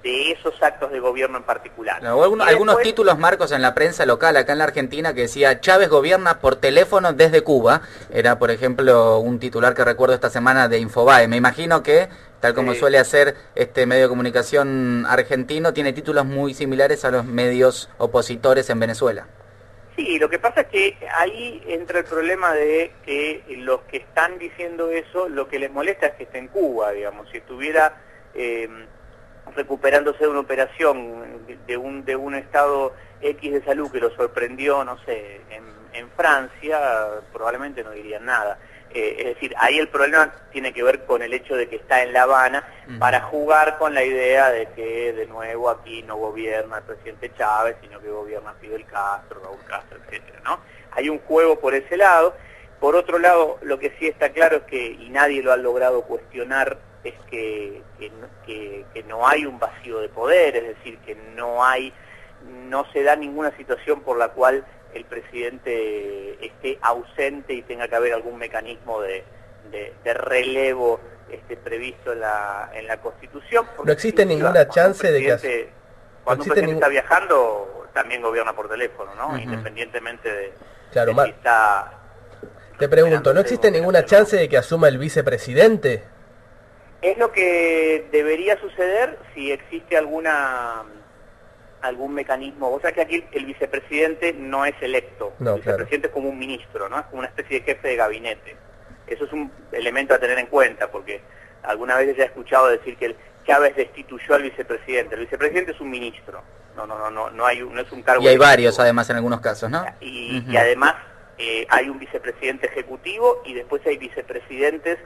de 0.02 0.32
esos 0.32 0.60
actos 0.62 0.90
de 0.90 1.00
gobierno 1.00 1.38
en 1.38 1.44
particular. 1.44 2.04
algunos, 2.04 2.82
títulos, 2.82 3.18
Marcos, 3.18 3.52
en 3.52 3.62
la 3.62 3.74
prensa 3.74 4.04
local 4.04 4.36
acá 4.36 4.52
en 4.52 4.58
la 4.58 4.64
Argentina 4.64 5.14
que 5.14 5.22
decía 5.22 5.60
Chávez 5.60 5.88
gobierna 5.88 6.40
por 6.40 6.56
teléfono 6.56 7.12
desde 7.12 7.42
Cuba. 7.42 7.82
Era, 8.10 8.38
por 8.38 8.50
ejemplo, 8.50 9.18
un 9.20 9.38
titular 9.38 9.74
que 9.74 9.84
recuerdo 9.84 10.14
esta 10.14 10.30
semana 10.30 10.68
de 10.68 10.78
Infobae. 10.78 11.28
Me 11.28 11.36
imagino 11.36 11.82
que, 11.82 12.08
tal 12.40 12.54
como 12.54 12.74
suele 12.74 12.98
hacer 12.98 13.36
este 13.54 13.86
medio 13.86 14.04
de 14.04 14.08
comunicación 14.08 15.06
argentino, 15.08 15.72
tiene 15.72 15.92
títulos 15.92 16.24
muy 16.24 16.54
similares 16.54 17.04
a 17.04 17.10
los 17.10 17.24
medios 17.24 17.88
opositores 17.98 18.68
en 18.70 18.80
Venezuela. 18.80 19.26
Sí, 19.94 20.18
lo 20.18 20.30
que 20.30 20.38
pasa 20.38 20.62
es 20.62 20.66
que 20.68 20.96
ahí 21.16 21.62
entra 21.66 21.98
el 21.98 22.06
problema 22.06 22.54
de 22.54 22.92
que 23.04 23.44
los 23.58 23.82
que 23.82 23.98
están 23.98 24.38
diciendo 24.38 24.90
eso, 24.90 25.28
lo 25.28 25.48
que 25.48 25.58
les 25.58 25.70
molesta 25.70 26.06
es 26.06 26.14
que 26.14 26.22
esté 26.24 26.38
en 26.38 26.48
Cuba, 26.48 26.92
digamos. 26.92 27.28
Si 27.30 27.36
estuviera 27.36 28.00
eh, 28.34 28.68
recuperándose 29.54 30.24
de 30.24 30.28
una 30.28 30.40
operación 30.40 31.46
de 31.66 31.76
un, 31.76 32.04
de 32.04 32.16
un 32.16 32.34
estado 32.34 32.94
X 33.20 33.52
de 33.52 33.64
salud 33.64 33.90
que 33.90 34.00
lo 34.00 34.10
sorprendió, 34.14 34.84
no 34.84 34.98
sé, 35.04 35.40
en, 35.50 35.64
en 35.92 36.08
Francia, 36.10 36.78
probablemente 37.32 37.84
no 37.84 37.90
dirían 37.90 38.24
nada. 38.24 38.58
Eh, 38.94 39.16
es 39.18 39.24
decir, 39.24 39.54
ahí 39.58 39.78
el 39.78 39.88
problema 39.88 40.30
tiene 40.50 40.72
que 40.72 40.82
ver 40.82 41.06
con 41.06 41.22
el 41.22 41.32
hecho 41.32 41.56
de 41.56 41.66
que 41.66 41.76
está 41.76 42.02
en 42.02 42.12
La 42.12 42.24
Habana 42.24 42.66
para 42.98 43.22
jugar 43.22 43.78
con 43.78 43.94
la 43.94 44.04
idea 44.04 44.50
de 44.50 44.66
que 44.76 45.14
de 45.14 45.26
nuevo 45.26 45.70
aquí 45.70 46.02
no 46.02 46.16
gobierna 46.16 46.78
el 46.78 46.82
presidente 46.84 47.32
Chávez, 47.38 47.76
sino 47.80 48.00
que 48.00 48.10
gobierna 48.10 48.52
Fidel 48.60 48.84
Castro, 48.84 49.40
Raúl 49.42 49.64
Castro, 49.66 49.98
etcétera, 50.04 50.40
¿no? 50.44 50.58
Hay 50.90 51.08
un 51.08 51.20
juego 51.20 51.58
por 51.58 51.74
ese 51.74 51.96
lado. 51.96 52.34
Por 52.80 52.96
otro 52.96 53.18
lado, 53.18 53.58
lo 53.62 53.78
que 53.78 53.94
sí 53.98 54.08
está 54.08 54.30
claro 54.30 54.58
es 54.58 54.62
que, 54.64 54.84
y 54.84 55.08
nadie 55.08 55.42
lo 55.42 55.52
ha 55.52 55.56
logrado 55.56 56.02
cuestionar, 56.02 56.76
es 57.04 57.14
que, 57.30 57.82
que, 58.46 58.84
que 58.92 59.02
no 59.04 59.26
hay 59.26 59.44
un 59.46 59.58
vacío 59.58 59.98
de 60.00 60.08
poder, 60.08 60.56
es 60.56 60.76
decir, 60.76 60.98
que 60.98 61.16
no 61.36 61.64
hay, 61.64 61.92
no 62.68 62.84
se 62.92 63.02
da 63.02 63.16
ninguna 63.16 63.56
situación 63.56 64.00
por 64.00 64.16
la 64.16 64.28
cual 64.28 64.64
el 64.94 65.04
presidente 65.04 66.44
esté 66.44 66.78
ausente 66.82 67.54
y 67.54 67.62
tenga 67.62 67.88
que 67.88 67.96
haber 67.96 68.12
algún 68.12 68.38
mecanismo 68.38 69.00
de, 69.00 69.24
relevo 70.04 71.00
este, 71.30 71.56
previsto 71.56 72.12
en 72.12 72.20
la, 72.20 72.70
en 72.74 72.86
la 72.86 72.98
Constitución. 72.98 73.66
No 73.84 73.92
existe 73.92 74.24
ninguna 74.24 74.68
chance 74.68 75.10
de 75.10 75.20
que... 75.20 75.82
Cuando 76.24 76.44
un 76.44 76.50
presidente 76.50 76.74
está 76.74 76.88
viajando, 76.88 77.88
también 77.92 78.22
gobierna 78.22 78.54
por 78.54 78.68
teléfono, 78.68 79.12
¿no? 79.16 79.36
Independientemente 79.36 80.32
de, 80.32 80.52
claro, 80.92 81.14
si 81.24 81.30
está... 81.30 81.98
Te 82.78 82.88
pregunto, 82.88 83.34
¿no 83.34 83.40
existe 83.40 83.70
ninguna 83.70 84.04
chance 84.04 84.36
de 84.36 84.48
que 84.48 84.56
asuma 84.56 84.88
el 84.88 84.98
vicepresidente? 84.98 86.04
Es 87.02 87.18
lo 87.18 87.32
que 87.32 88.06
debería 88.12 88.58
suceder 88.60 89.18
si 89.34 89.50
existe 89.50 89.96
alguna 89.96 90.84
algún 91.82 92.14
mecanismo. 92.14 92.72
O 92.72 92.80
sea 92.80 92.92
que 92.92 93.02
aquí 93.02 93.24
el 93.32 93.44
vicepresidente 93.44 94.32
no 94.32 94.64
es 94.64 94.74
electo. 94.80 95.32
el 95.40 95.54
vicepresidente 95.54 96.06
es 96.06 96.12
como 96.12 96.28
un 96.28 96.38
ministro, 96.38 96.88
¿no? 96.88 97.00
Es 97.00 97.06
como 97.06 97.18
una 97.18 97.28
especie 97.28 97.60
de 97.60 97.66
jefe 97.66 97.88
de 97.88 97.96
gabinete. 97.96 98.56
Eso 99.06 99.24
es 99.24 99.32
un 99.32 99.50
elemento 99.72 100.14
a 100.14 100.18
tener 100.18 100.38
en 100.38 100.46
cuenta, 100.46 100.90
porque 100.90 101.20
alguna 101.64 101.96
vez 101.96 102.16
ya 102.16 102.22
he 102.22 102.26
escuchado 102.26 102.68
decir 102.68 102.96
que 102.96 103.14
Chávez 103.46 103.76
destituyó 103.76 104.34
al 104.34 104.42
vicepresidente. 104.42 105.16
El 105.16 105.22
vicepresidente 105.22 105.72
es 105.72 105.80
un 105.80 105.90
ministro. 105.90 106.42
No, 106.76 106.86
no, 106.86 106.96
no, 106.96 107.10
no, 107.10 107.30
no, 107.30 107.44
hay, 107.44 107.60
no 107.60 107.80
es 107.80 107.92
un 107.92 108.02
cargo. 108.02 108.22
Y 108.22 108.28
hay 108.28 108.38
varios, 108.38 108.78
además, 108.78 109.10
en 109.10 109.16
algunos 109.16 109.40
casos, 109.40 109.68
¿no? 109.68 109.84
Y, 110.00 110.56
además 110.56 110.94
eh, 111.36 111.66
hay 111.68 111.88
un 111.88 111.98
vicepresidente 111.98 112.68
ejecutivo 112.68 113.42
y 113.44 113.54
después 113.54 113.84
hay 113.86 113.98
vicepresidentes 113.98 114.98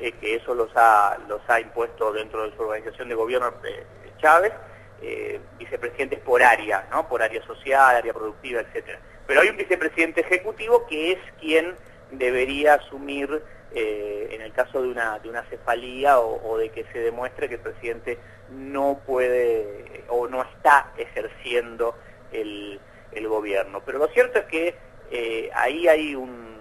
eh, 0.00 0.12
que 0.12 0.36
eso 0.36 0.54
los 0.54 0.70
ha, 0.74 1.18
los 1.28 1.40
ha 1.48 1.60
impuesto 1.60 2.12
dentro 2.12 2.44
de 2.48 2.56
su 2.56 2.62
organización 2.62 3.08
de 3.08 3.14
gobierno 3.14 3.52
eh, 3.64 3.84
Chávez 4.20 4.52
eh, 5.00 5.40
vicepresidentes 5.58 6.20
por 6.20 6.42
área, 6.42 6.86
¿no? 6.90 7.08
por 7.08 7.22
área 7.22 7.44
social, 7.44 7.96
área 7.96 8.12
productiva, 8.12 8.60
etcétera. 8.60 9.00
Pero 9.26 9.40
hay 9.40 9.48
un 9.48 9.56
vicepresidente 9.56 10.20
ejecutivo 10.20 10.86
que 10.86 11.12
es 11.12 11.18
quien 11.40 11.74
debería 12.12 12.74
asumir, 12.74 13.42
eh, 13.74 14.28
en 14.30 14.42
el 14.42 14.52
caso 14.52 14.80
de 14.80 14.88
una, 14.88 15.18
de 15.18 15.28
una 15.28 15.42
cefalía 15.44 16.20
o, 16.20 16.56
de 16.56 16.68
que 16.68 16.84
se 16.92 17.00
demuestre 17.00 17.48
que 17.48 17.54
el 17.56 17.60
presidente 17.60 18.18
no 18.50 19.00
puede 19.04 20.04
o 20.08 20.28
no 20.28 20.42
está 20.42 20.92
ejerciendo 20.96 21.96
el, 22.30 22.80
gobierno. 23.26 23.82
Pero 23.84 23.98
lo 23.98 24.08
cierto 24.08 24.38
es 24.40 24.44
que 24.46 25.50
ahí 25.54 25.88
hay 25.88 26.14
un 26.14 26.52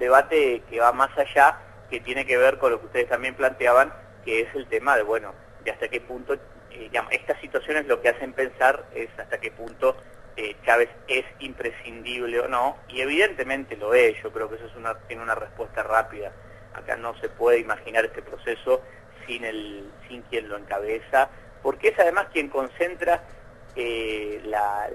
debate 0.00 0.62
que 0.68 0.80
va 0.80 0.92
más 0.92 1.16
allá, 1.16 1.58
que 1.90 2.00
tiene 2.00 2.24
que 2.24 2.36
ver 2.36 2.58
con 2.58 2.72
lo 2.72 2.80
que 2.80 2.86
ustedes 2.86 3.08
también 3.08 3.34
planteaban, 3.34 3.92
que 4.24 4.42
es 4.42 4.54
el 4.54 4.66
tema 4.66 4.96
de, 4.96 5.02
bueno, 5.02 5.34
de 5.64 5.70
hasta 5.70 5.88
qué 5.88 6.00
punto 6.00 6.34
eh, 6.70 6.90
estas 7.10 7.40
situaciones 7.40 7.86
lo 7.86 8.00
que 8.00 8.08
hacen 8.08 8.32
pensar 8.32 8.84
es 8.94 9.08
hasta 9.18 9.38
qué 9.38 9.50
punto 9.50 9.96
eh, 10.36 10.56
Chávez 10.64 10.88
es 11.08 11.24
imprescindible 11.40 12.40
o 12.40 12.48
no, 12.48 12.76
y 12.88 13.00
evidentemente 13.00 13.76
lo 13.76 13.92
es, 13.92 14.22
yo 14.22 14.32
creo 14.32 14.48
que 14.48 14.56
eso 14.56 14.66
es 14.66 14.76
una, 14.76 14.94
tiene 15.00 15.22
una 15.22 15.34
respuesta 15.34 15.82
rápida. 15.82 16.32
Acá 16.72 16.96
no 16.96 17.18
se 17.20 17.28
puede 17.28 17.58
imaginar 17.58 18.04
este 18.04 18.22
proceso 18.22 18.80
sin, 19.26 19.44
el, 19.44 19.90
sin 20.08 20.22
quien 20.22 20.48
lo 20.48 20.56
encabeza, 20.56 21.28
porque 21.62 21.88
es 21.88 21.98
además 21.98 22.28
quien 22.32 22.48
concentra 22.48 23.22
eh, 23.74 24.40
la, 24.44 24.88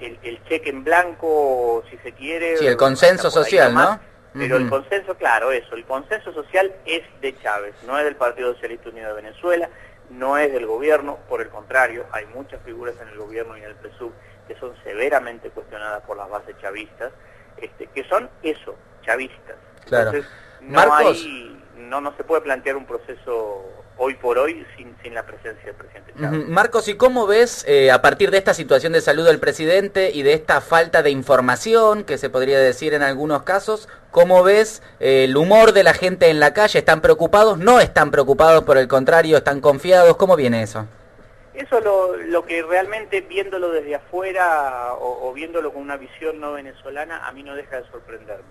el, 0.00 0.44
cheque 0.48 0.70
en 0.70 0.84
blanco, 0.84 1.84
si 1.88 1.96
se 1.98 2.12
quiere. 2.12 2.56
Sí, 2.56 2.66
el 2.66 2.76
consenso 2.76 3.30
social, 3.30 3.72
¿no? 3.72 4.00
Pero 4.32 4.56
el 4.56 4.70
consenso, 4.70 5.16
claro, 5.16 5.50
eso, 5.50 5.74
el 5.74 5.84
consenso 5.84 6.32
social 6.32 6.72
es 6.84 7.02
de 7.20 7.36
Chávez, 7.40 7.74
no 7.86 7.98
es 7.98 8.04
del 8.04 8.16
Partido 8.16 8.54
Socialista 8.54 8.90
Unido 8.90 9.08
de 9.08 9.22
Venezuela, 9.22 9.68
no 10.10 10.38
es 10.38 10.52
del 10.52 10.66
gobierno, 10.66 11.18
por 11.28 11.40
el 11.40 11.48
contrario, 11.48 12.06
hay 12.12 12.26
muchas 12.26 12.60
figuras 12.62 12.94
en 13.00 13.08
el 13.08 13.16
gobierno 13.16 13.56
y 13.56 13.60
en 13.60 13.70
el 13.70 13.76
PSUV 13.76 14.12
que 14.46 14.56
son 14.56 14.74
severamente 14.82 15.50
cuestionadas 15.50 16.02
por 16.02 16.16
las 16.16 16.28
bases 16.28 16.56
chavistas, 16.60 17.12
este, 17.56 17.86
que 17.86 18.02
son 18.04 18.28
eso, 18.42 18.74
chavistas. 19.02 19.56
Entonces, 19.84 20.26
no, 20.60 20.92
hay, 20.92 21.62
no, 21.76 22.00
no 22.00 22.16
se 22.16 22.24
puede 22.24 22.42
plantear 22.42 22.76
un 22.76 22.84
proceso 22.84 23.64
hoy 24.02 24.14
por 24.14 24.38
hoy 24.38 24.66
sin, 24.76 24.96
sin 25.02 25.12
la 25.14 25.26
presencia 25.26 25.62
del 25.62 25.74
presidente 25.74 26.14
Chávez. 26.18 26.48
Marcos, 26.48 26.88
¿y 26.88 26.94
cómo 26.94 27.26
ves 27.26 27.66
eh, 27.68 27.90
a 27.90 28.00
partir 28.00 28.30
de 28.30 28.38
esta 28.38 28.54
situación 28.54 28.94
de 28.94 29.02
salud 29.02 29.26
del 29.26 29.38
presidente 29.38 30.10
y 30.10 30.22
de 30.22 30.32
esta 30.32 30.62
falta 30.62 31.02
de 31.02 31.10
información 31.10 32.04
que 32.04 32.16
se 32.16 32.30
podría 32.30 32.58
decir 32.58 32.94
en 32.94 33.02
algunos 33.02 33.42
casos, 33.42 33.90
cómo 34.10 34.42
ves 34.42 34.82
eh, 35.00 35.24
el 35.24 35.36
humor 35.36 35.72
de 35.72 35.84
la 35.84 35.92
gente 35.92 36.30
en 36.30 36.40
la 36.40 36.54
calle? 36.54 36.78
¿Están 36.78 37.02
preocupados? 37.02 37.58
¿No 37.58 37.78
están 37.78 38.10
preocupados? 38.10 38.64
Por 38.64 38.78
el 38.78 38.88
contrario, 38.88 39.36
¿están 39.36 39.60
confiados? 39.60 40.16
¿Cómo 40.16 40.34
viene 40.34 40.62
eso? 40.62 40.86
Eso 41.52 41.78
lo, 41.80 42.16
lo 42.16 42.46
que 42.46 42.62
realmente 42.62 43.20
viéndolo 43.20 43.70
desde 43.70 43.96
afuera 43.96 44.94
o, 44.94 45.30
viéndolo 45.34 45.74
con 45.74 45.82
una 45.82 45.98
visión 45.98 46.40
no 46.40 46.54
venezolana, 46.54 47.26
a 47.26 47.32
mí 47.32 47.42
no 47.42 47.54
deja 47.54 47.82
de 47.82 47.90
sorprenderme. 47.90 48.44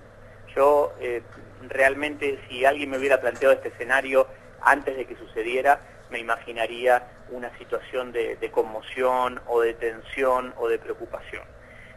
Yo 0.56 0.94
eh, 1.00 1.24
realmente, 1.68 2.40
si 2.48 2.66
alguien 2.66 2.92
me 2.92 3.00
hubiera 3.00 3.20
planteado 3.20 3.56
este 3.56 3.70
escenario 3.70 4.28
antes 4.62 4.96
de 4.96 5.06
que 5.06 5.16
sucediera, 5.16 5.82
me 6.10 6.20
imaginaría 6.20 7.04
una 7.32 7.56
situación 7.58 8.12
de, 8.12 8.38
conmoción 8.52 9.42
o 9.48 9.62
de 9.62 9.74
tensión 9.74 10.54
o 10.58 10.68
de 10.68 10.80
preocupación. 10.80 11.44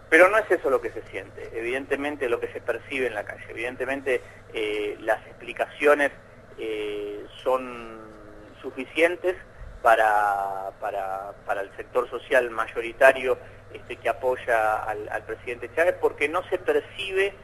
Pero 0.08 0.28
no 0.28 0.36
es 0.36 0.50
eso 0.50 0.68
lo 0.68 0.80
que 0.80 0.90
se 0.90 1.02
siente, 1.10 1.50
evidentemente 1.54 2.28
lo 2.28 2.38
que 2.38 2.48
se 2.48 2.60
percibe 2.60 3.06
en 3.06 3.14
la 3.14 3.24
calle, 3.24 3.44
evidentemente 3.48 4.20
eh, 4.52 4.96
las 5.00 5.26
explicaciones 5.26 6.12
eh, 6.58 7.24
son 7.42 8.00
suficientes 8.60 9.36
para, 9.80 10.70
para, 10.80 11.60
el 11.62 11.74
sector 11.76 12.08
social 12.10 12.50
mayoritario 12.50 13.38
este, 13.72 13.96
que 13.96 14.08
apoya 14.08 14.84
al, 14.84 15.22
presidente 15.24 15.70
Chávez 15.74 15.96
porque 16.00 16.28
no 16.28 16.42
se 16.48 16.58
percibe 16.58 17.34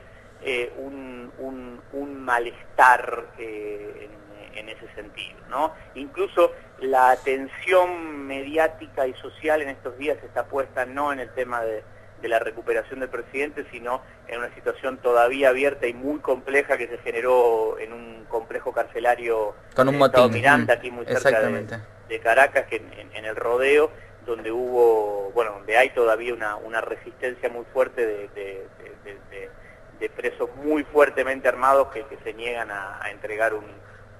eh, 0.42 0.72
un, 0.76 1.32
un, 1.92 2.24
malestar 2.24 3.24
en 3.38 4.17
en 4.58 4.68
ese 4.68 4.86
sentido. 4.94 5.38
¿no? 5.48 5.72
Incluso 5.94 6.52
la 6.80 7.10
atención 7.10 8.26
mediática 8.26 9.06
y 9.06 9.14
social 9.14 9.62
en 9.62 9.70
estos 9.70 9.96
días 9.98 10.18
está 10.22 10.44
puesta 10.44 10.86
no 10.86 11.12
en 11.12 11.20
el 11.20 11.30
tema 11.30 11.62
de, 11.62 11.82
la 12.22 12.40
recuperación 12.40 13.00
del 13.00 13.08
presidente, 13.08 13.64
sino 13.70 14.02
en 14.26 14.38
una 14.38 14.52
situación 14.54 14.98
todavía 14.98 15.50
abierta 15.50 15.86
y 15.86 15.94
muy 15.94 16.18
compleja 16.18 16.76
que 16.76 16.88
se 16.88 16.98
generó 16.98 17.78
en 17.78 17.92
un 17.92 18.24
complejo 18.28 18.72
carcelario 18.72 19.54
con 19.74 19.88
un 19.88 19.98
motín. 19.98 20.32
Miranda, 20.32 20.74
aquí 20.74 20.90
muy 20.90 21.06
cerca 21.06 21.40
de, 21.40 22.20
Caracas, 22.20 22.66
que 22.66 22.76
en, 22.76 23.24
el 23.24 23.36
rodeo, 23.36 23.90
donde 24.26 24.50
hubo, 24.50 25.30
bueno, 25.32 25.52
donde 25.52 25.76
hay 25.76 25.90
todavía 25.90 26.34
una, 26.34 26.80
resistencia 26.80 27.48
muy 27.48 27.64
fuerte 27.72 28.04
de, 28.04 28.66
presos 30.16 30.48
muy 30.56 30.82
fuertemente 30.84 31.48
armados 31.48 31.88
que, 31.88 32.04
se 32.24 32.34
niegan 32.34 32.70
a 32.72 33.10
entregar 33.10 33.54
un, 33.54 33.64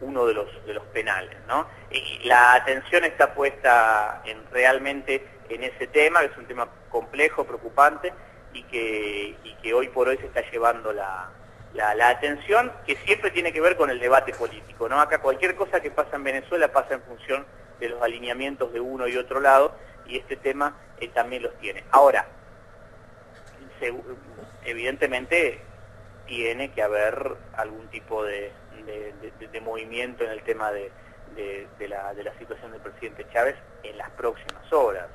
uno 0.01 0.27
de 0.27 0.35
los, 0.35 0.67
de 0.67 0.75
los 0.75 0.85
penales. 0.87 1.37
¿no? 1.47 1.67
Y 1.91 2.27
la 2.27 2.55
atención 2.55 3.05
está 3.05 3.35
puesta 3.35 4.23
en, 4.25 4.39
realmente 4.51 5.27
en 5.49 5.65
ese 5.65 5.87
tema, 5.87 6.21
que 6.21 6.27
es 6.27 6.37
un 6.37 6.47
tema 6.47 6.69
complejo, 6.91 7.45
preocupante, 7.45 8.13
y 8.53 8.63
que, 8.65 9.37
y 9.45 9.55
que 9.63 9.75
hoy 9.75 9.89
por 9.89 10.09
hoy 10.09 10.17
se 10.19 10.27
está 10.27 10.43
llevando 10.51 10.93
la, 10.93 11.31
la, 11.75 12.09
atención, 12.09 12.73
que 12.87 12.97
siempre 12.97 13.31
tiene 13.31 13.53
que 13.53 13.61
ver 13.61 13.77
con 13.77 13.91
el 13.91 14.01
debate 14.01 14.33
político. 14.33 14.89
¿no? 14.89 15.01
Acá 15.01 15.21
cualquier 15.21 15.55
cosa 15.55 15.81
que 15.81 15.91
pasa 15.91 16.17
en 16.17 16.25
Venezuela 16.25 16.73
pasa 16.73 16.95
en 16.95 17.03
función 17.03 17.47
de 17.81 17.89
los 17.89 18.03
alineamientos 18.03 18.73
de 18.73 18.81
uno 18.81 19.07
y 19.07 19.17
otro 19.17 19.41
lado, 19.41 19.75
y 20.07 20.17
este 20.17 20.37
tema 20.37 20.77
eh, 21.01 21.09
también 21.09 21.43
los 21.43 21.55
tiene. 21.59 21.85
Ahora, 21.91 22.27
evidentemente 24.65 25.61
tiene 26.27 26.73
que 26.73 26.83
haber 26.83 27.37
algún 27.55 27.89
tipo 27.89 28.25
de, 28.25 28.53
de, 28.89 29.61
movimiento 29.61 30.25
en 30.25 30.31
el 30.31 30.43
tema 30.43 30.71
de, 30.73 30.91
la, 31.89 32.39
situación 32.39 32.73
del 32.73 32.81
presidente 32.81 33.27
Chávez 33.33 33.57
en 33.83 33.99
las 33.99 34.11
próximas 34.11 34.73
horas. 34.73 35.07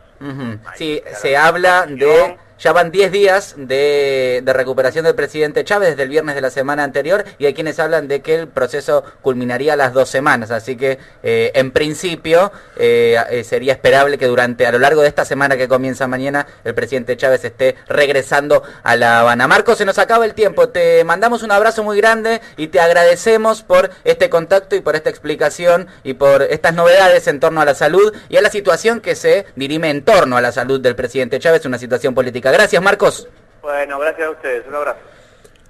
Sí, 0.75 1.01
se 1.15 1.36
habla 1.36 1.86
de 1.86 2.38
ya 2.63 2.71
van 2.71 2.91
10 2.91 3.12
días 3.12 3.56
de, 3.58 4.41
recuperación 4.45 5.04
del 5.04 5.15
presidente 5.15 5.65
Chávez 5.65 5.89
desde 5.89 6.04
el 6.04 6.10
viernes 6.10 6.34
de 6.36 6.39
la 6.39 6.49
semana 6.49 6.86
anterior 6.86 7.26
y 7.38 7.45
hay 7.45 7.54
quienes 7.54 7.78
hablan 7.78 8.08
de 8.08 8.21
que 8.21 8.36
el 8.36 8.47
proceso 8.47 9.04
culminaría 9.21 9.73
a 9.73 9.76
las 9.76 9.91
dos 9.91 10.10
semanas. 10.10 10.49
Así 10.49 10.78
que, 10.78 10.97
eh, 11.23 11.52
en 11.56 11.71
principio, 11.71 12.54
eh, 12.78 13.17
eh, 13.30 13.43
sería 13.43 13.73
esperable 13.73 14.17
que 14.17 14.28
durante, 14.28 14.65
a 14.65 14.71
lo 14.71 14.80
largo 14.80 15.02
de 15.02 15.10
esta 15.10 15.26
semana 15.26 15.58
que 15.58 15.67
comienza 15.67 16.08
mañana, 16.08 16.47
el 16.63 16.73
presidente 16.73 17.17
Chávez 17.17 17.43
esté 17.43 17.76
regresando 17.89 18.63
a 18.84 18.95
La 18.95 19.19
Habana. 19.19 19.45
Marco, 19.45 19.76
se 19.76 19.84
nos 19.84 19.97
acaba 19.97 20.23
el 20.23 20.34
tiempo. 20.34 20.69
Te 20.69 21.04
mandamos 21.04 21.43
un 21.43 21.52
abrazo 21.52 21.84
muy 21.84 21.97
grande 21.97 22.39
y 22.56 22.67
te 22.67 22.80
agradecemos 22.80 23.62
por 23.62 23.89
este 24.06 24.30
contacto 24.30 24.78
y 24.78 24.80
por 24.80 24.95
esta 24.95 25.10
explicación 25.10 25.88
y 26.06 26.13
por 26.13 26.43
estas 26.43 26.73
novedades 26.73 27.28
en 27.28 27.41
torno 27.41 27.60
a 27.60 27.65
la 27.65 27.76
salud 27.76 28.13
y 28.30 28.38
a 28.38 28.41
la 28.41 28.49
situación 28.49 29.02
que 29.02 29.15
se 29.15 29.47
dirime 29.58 29.89
en 29.89 30.06
torno 30.06 30.38
a 30.38 30.41
la 30.41 30.54
salud 30.54 30.80
del 30.80 30.95
presidente 30.95 31.39
Chávez, 31.39 31.65
una 31.65 31.78
situación 31.78 32.15
política 32.15 32.53
Gracias, 32.54 32.84
Marcos. 32.84 33.28
Bueno, 33.63 33.98
gracias 33.98 34.28
a 34.28 34.30
ustedes. 34.30 34.68
Un 34.68 34.76
abrazo. 34.76 35.00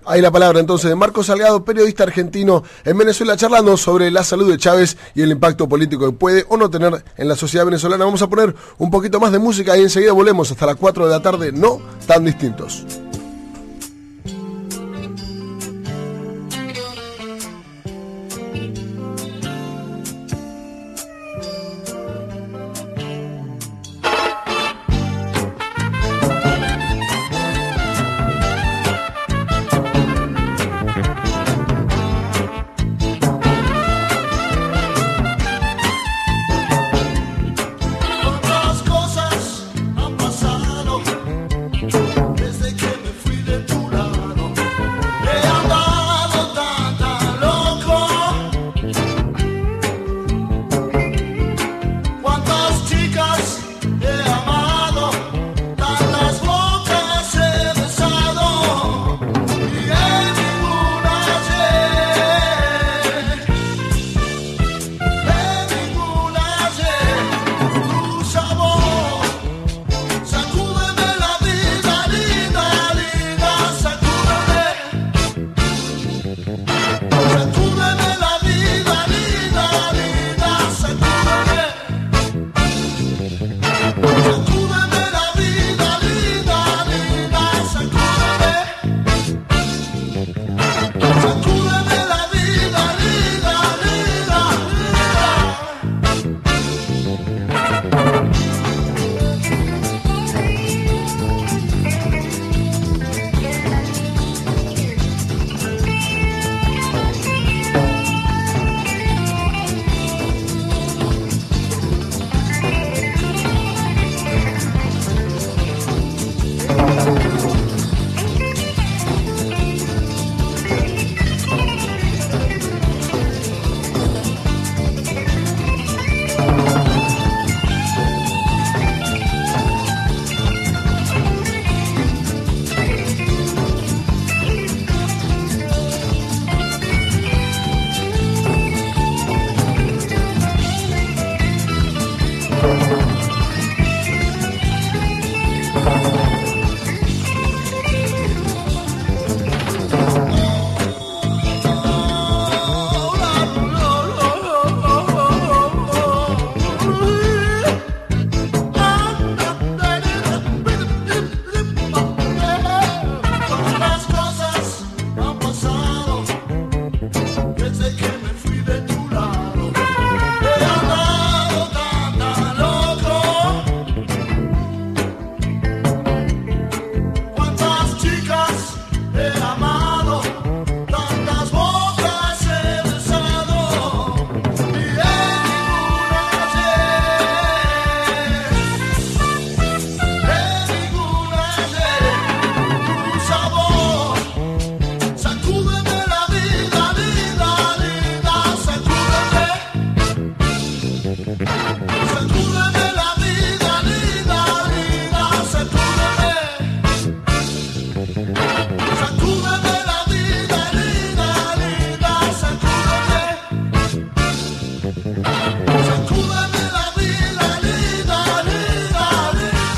Ahí 0.06 0.20
la 0.20 0.32
palabra 0.32 0.60
entonces 0.60 0.90
de 0.90 0.96
Marcos 0.96 1.28
Salgado, 1.28 1.64
periodista 1.64 2.04
argentino 2.04 2.62
en 2.84 2.98
Venezuela, 2.98 3.38
charlando 3.38 3.78
sobre 3.78 4.12
la 4.12 4.26
salud 4.26 4.52
de 4.52 4.58
Chávez 4.58 4.98
y 5.16 5.22
el 5.22 5.32
impacto 5.32 5.70
político 5.70 6.06
que 6.08 6.12
puede 6.12 6.44
o 6.50 6.58
no 6.58 6.70
tener 6.70 7.02
en 7.16 7.28
la 7.30 7.38
sociedad 7.38 7.64
venezolana. 7.64 8.04
Vamos 8.04 8.22
a 8.22 8.28
poner 8.28 8.54
un 8.80 8.92
poquito 8.92 9.22
más 9.22 9.32
de 9.32 9.40
música 9.40 9.78
y 9.78 9.84
enseguida 9.84 10.12
volvemos 10.12 10.52
hasta 10.52 10.66
las 10.66 10.76
4 10.76 11.06
de 11.06 11.12
la 11.12 11.22
tarde, 11.22 11.54
no 11.54 11.82
tan 12.06 12.26
distintos. 12.26 12.86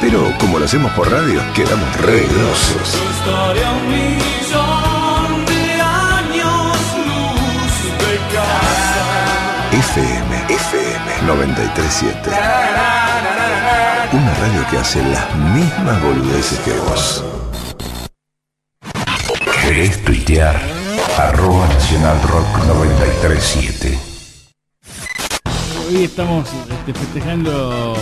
pero 0.00 0.32
como 0.38 0.58
lo 0.58 0.64
hacemos 0.64 0.90
por 0.92 1.10
radio, 1.10 1.40
quedamos 1.54 1.96
re 2.00 2.20
grosos. 2.20 3.00
FM, 9.72 10.36
FM 10.48 11.22
937. 11.26 12.30
Una 14.12 14.34
radio 14.34 14.66
que 14.70 14.78
hace 14.78 15.02
las 15.04 15.34
mismas 15.36 16.02
boludeces 16.02 16.58
que 16.60 16.72
vos. 16.72 17.24
¿Querés 19.62 20.02
tuitear? 20.04 20.60
Arroba 21.18 21.66
Nacional 21.68 22.20
Rock 22.22 22.64
937. 22.66 23.98
Hoy 25.88 26.04
estamos 26.04 26.48
este, 26.70 26.94
festejando 26.94 27.96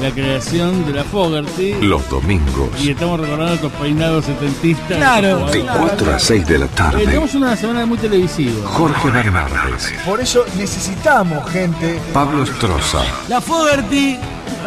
la 0.00 0.10
creación 0.10 0.86
de 0.86 0.92
la 0.92 1.04
Fogerty. 1.04 1.74
Los 1.80 2.08
domingos. 2.08 2.70
Y 2.80 2.90
estamos 2.90 3.20
recordando 3.20 3.54
estos 3.54 3.72
peinados 3.72 4.24
setentistas. 4.24 4.96
Claro. 4.96 5.46
De 5.46 5.60
4 5.60 6.14
a 6.14 6.18
6 6.18 6.46
de 6.46 6.58
la 6.58 6.66
tarde. 6.68 7.04
Tenemos 7.04 7.34
una 7.34 7.56
semana 7.56 7.86
muy 7.86 7.98
televisiva. 7.98 8.68
Jorge 8.68 9.10
Bernardes. 9.10 9.94
Por 10.04 10.20
eso 10.20 10.44
necesitamos 10.56 11.48
gente. 11.50 12.00
Pablo 12.12 12.44
Estroza. 12.44 13.02
La 13.28 13.40
Fogerty 13.40 14.18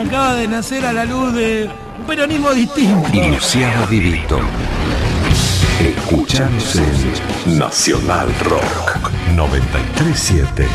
acaba 0.05 0.35
de 0.35 0.47
nacer 0.47 0.85
a 0.85 0.93
la 0.93 1.05
luz 1.05 1.33
de 1.33 1.69
un 1.99 2.05
peronismo 2.05 2.51
distinto. 2.51 3.09
Y 3.13 3.27
Luciano 3.29 3.87
Divito. 3.87 4.39
Escuchamos 5.79 6.75
en 6.75 7.57
Nacional 7.57 8.27
Rock 8.43 8.99
937. 9.35 10.67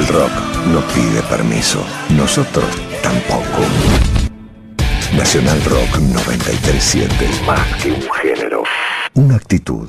Rock 0.09 0.33
no 0.67 0.81
pide 0.95 1.23
permiso. 1.29 1.85
Nosotros 2.11 2.67
tampoco. 3.03 3.63
Nacional 5.17 5.63
Rock 5.65 5.99
937. 5.99 7.31
Más 7.47 7.83
que 7.83 7.93
un 7.93 8.03
género. 8.23 8.63
Una 9.15 9.37
actitud. 9.37 9.89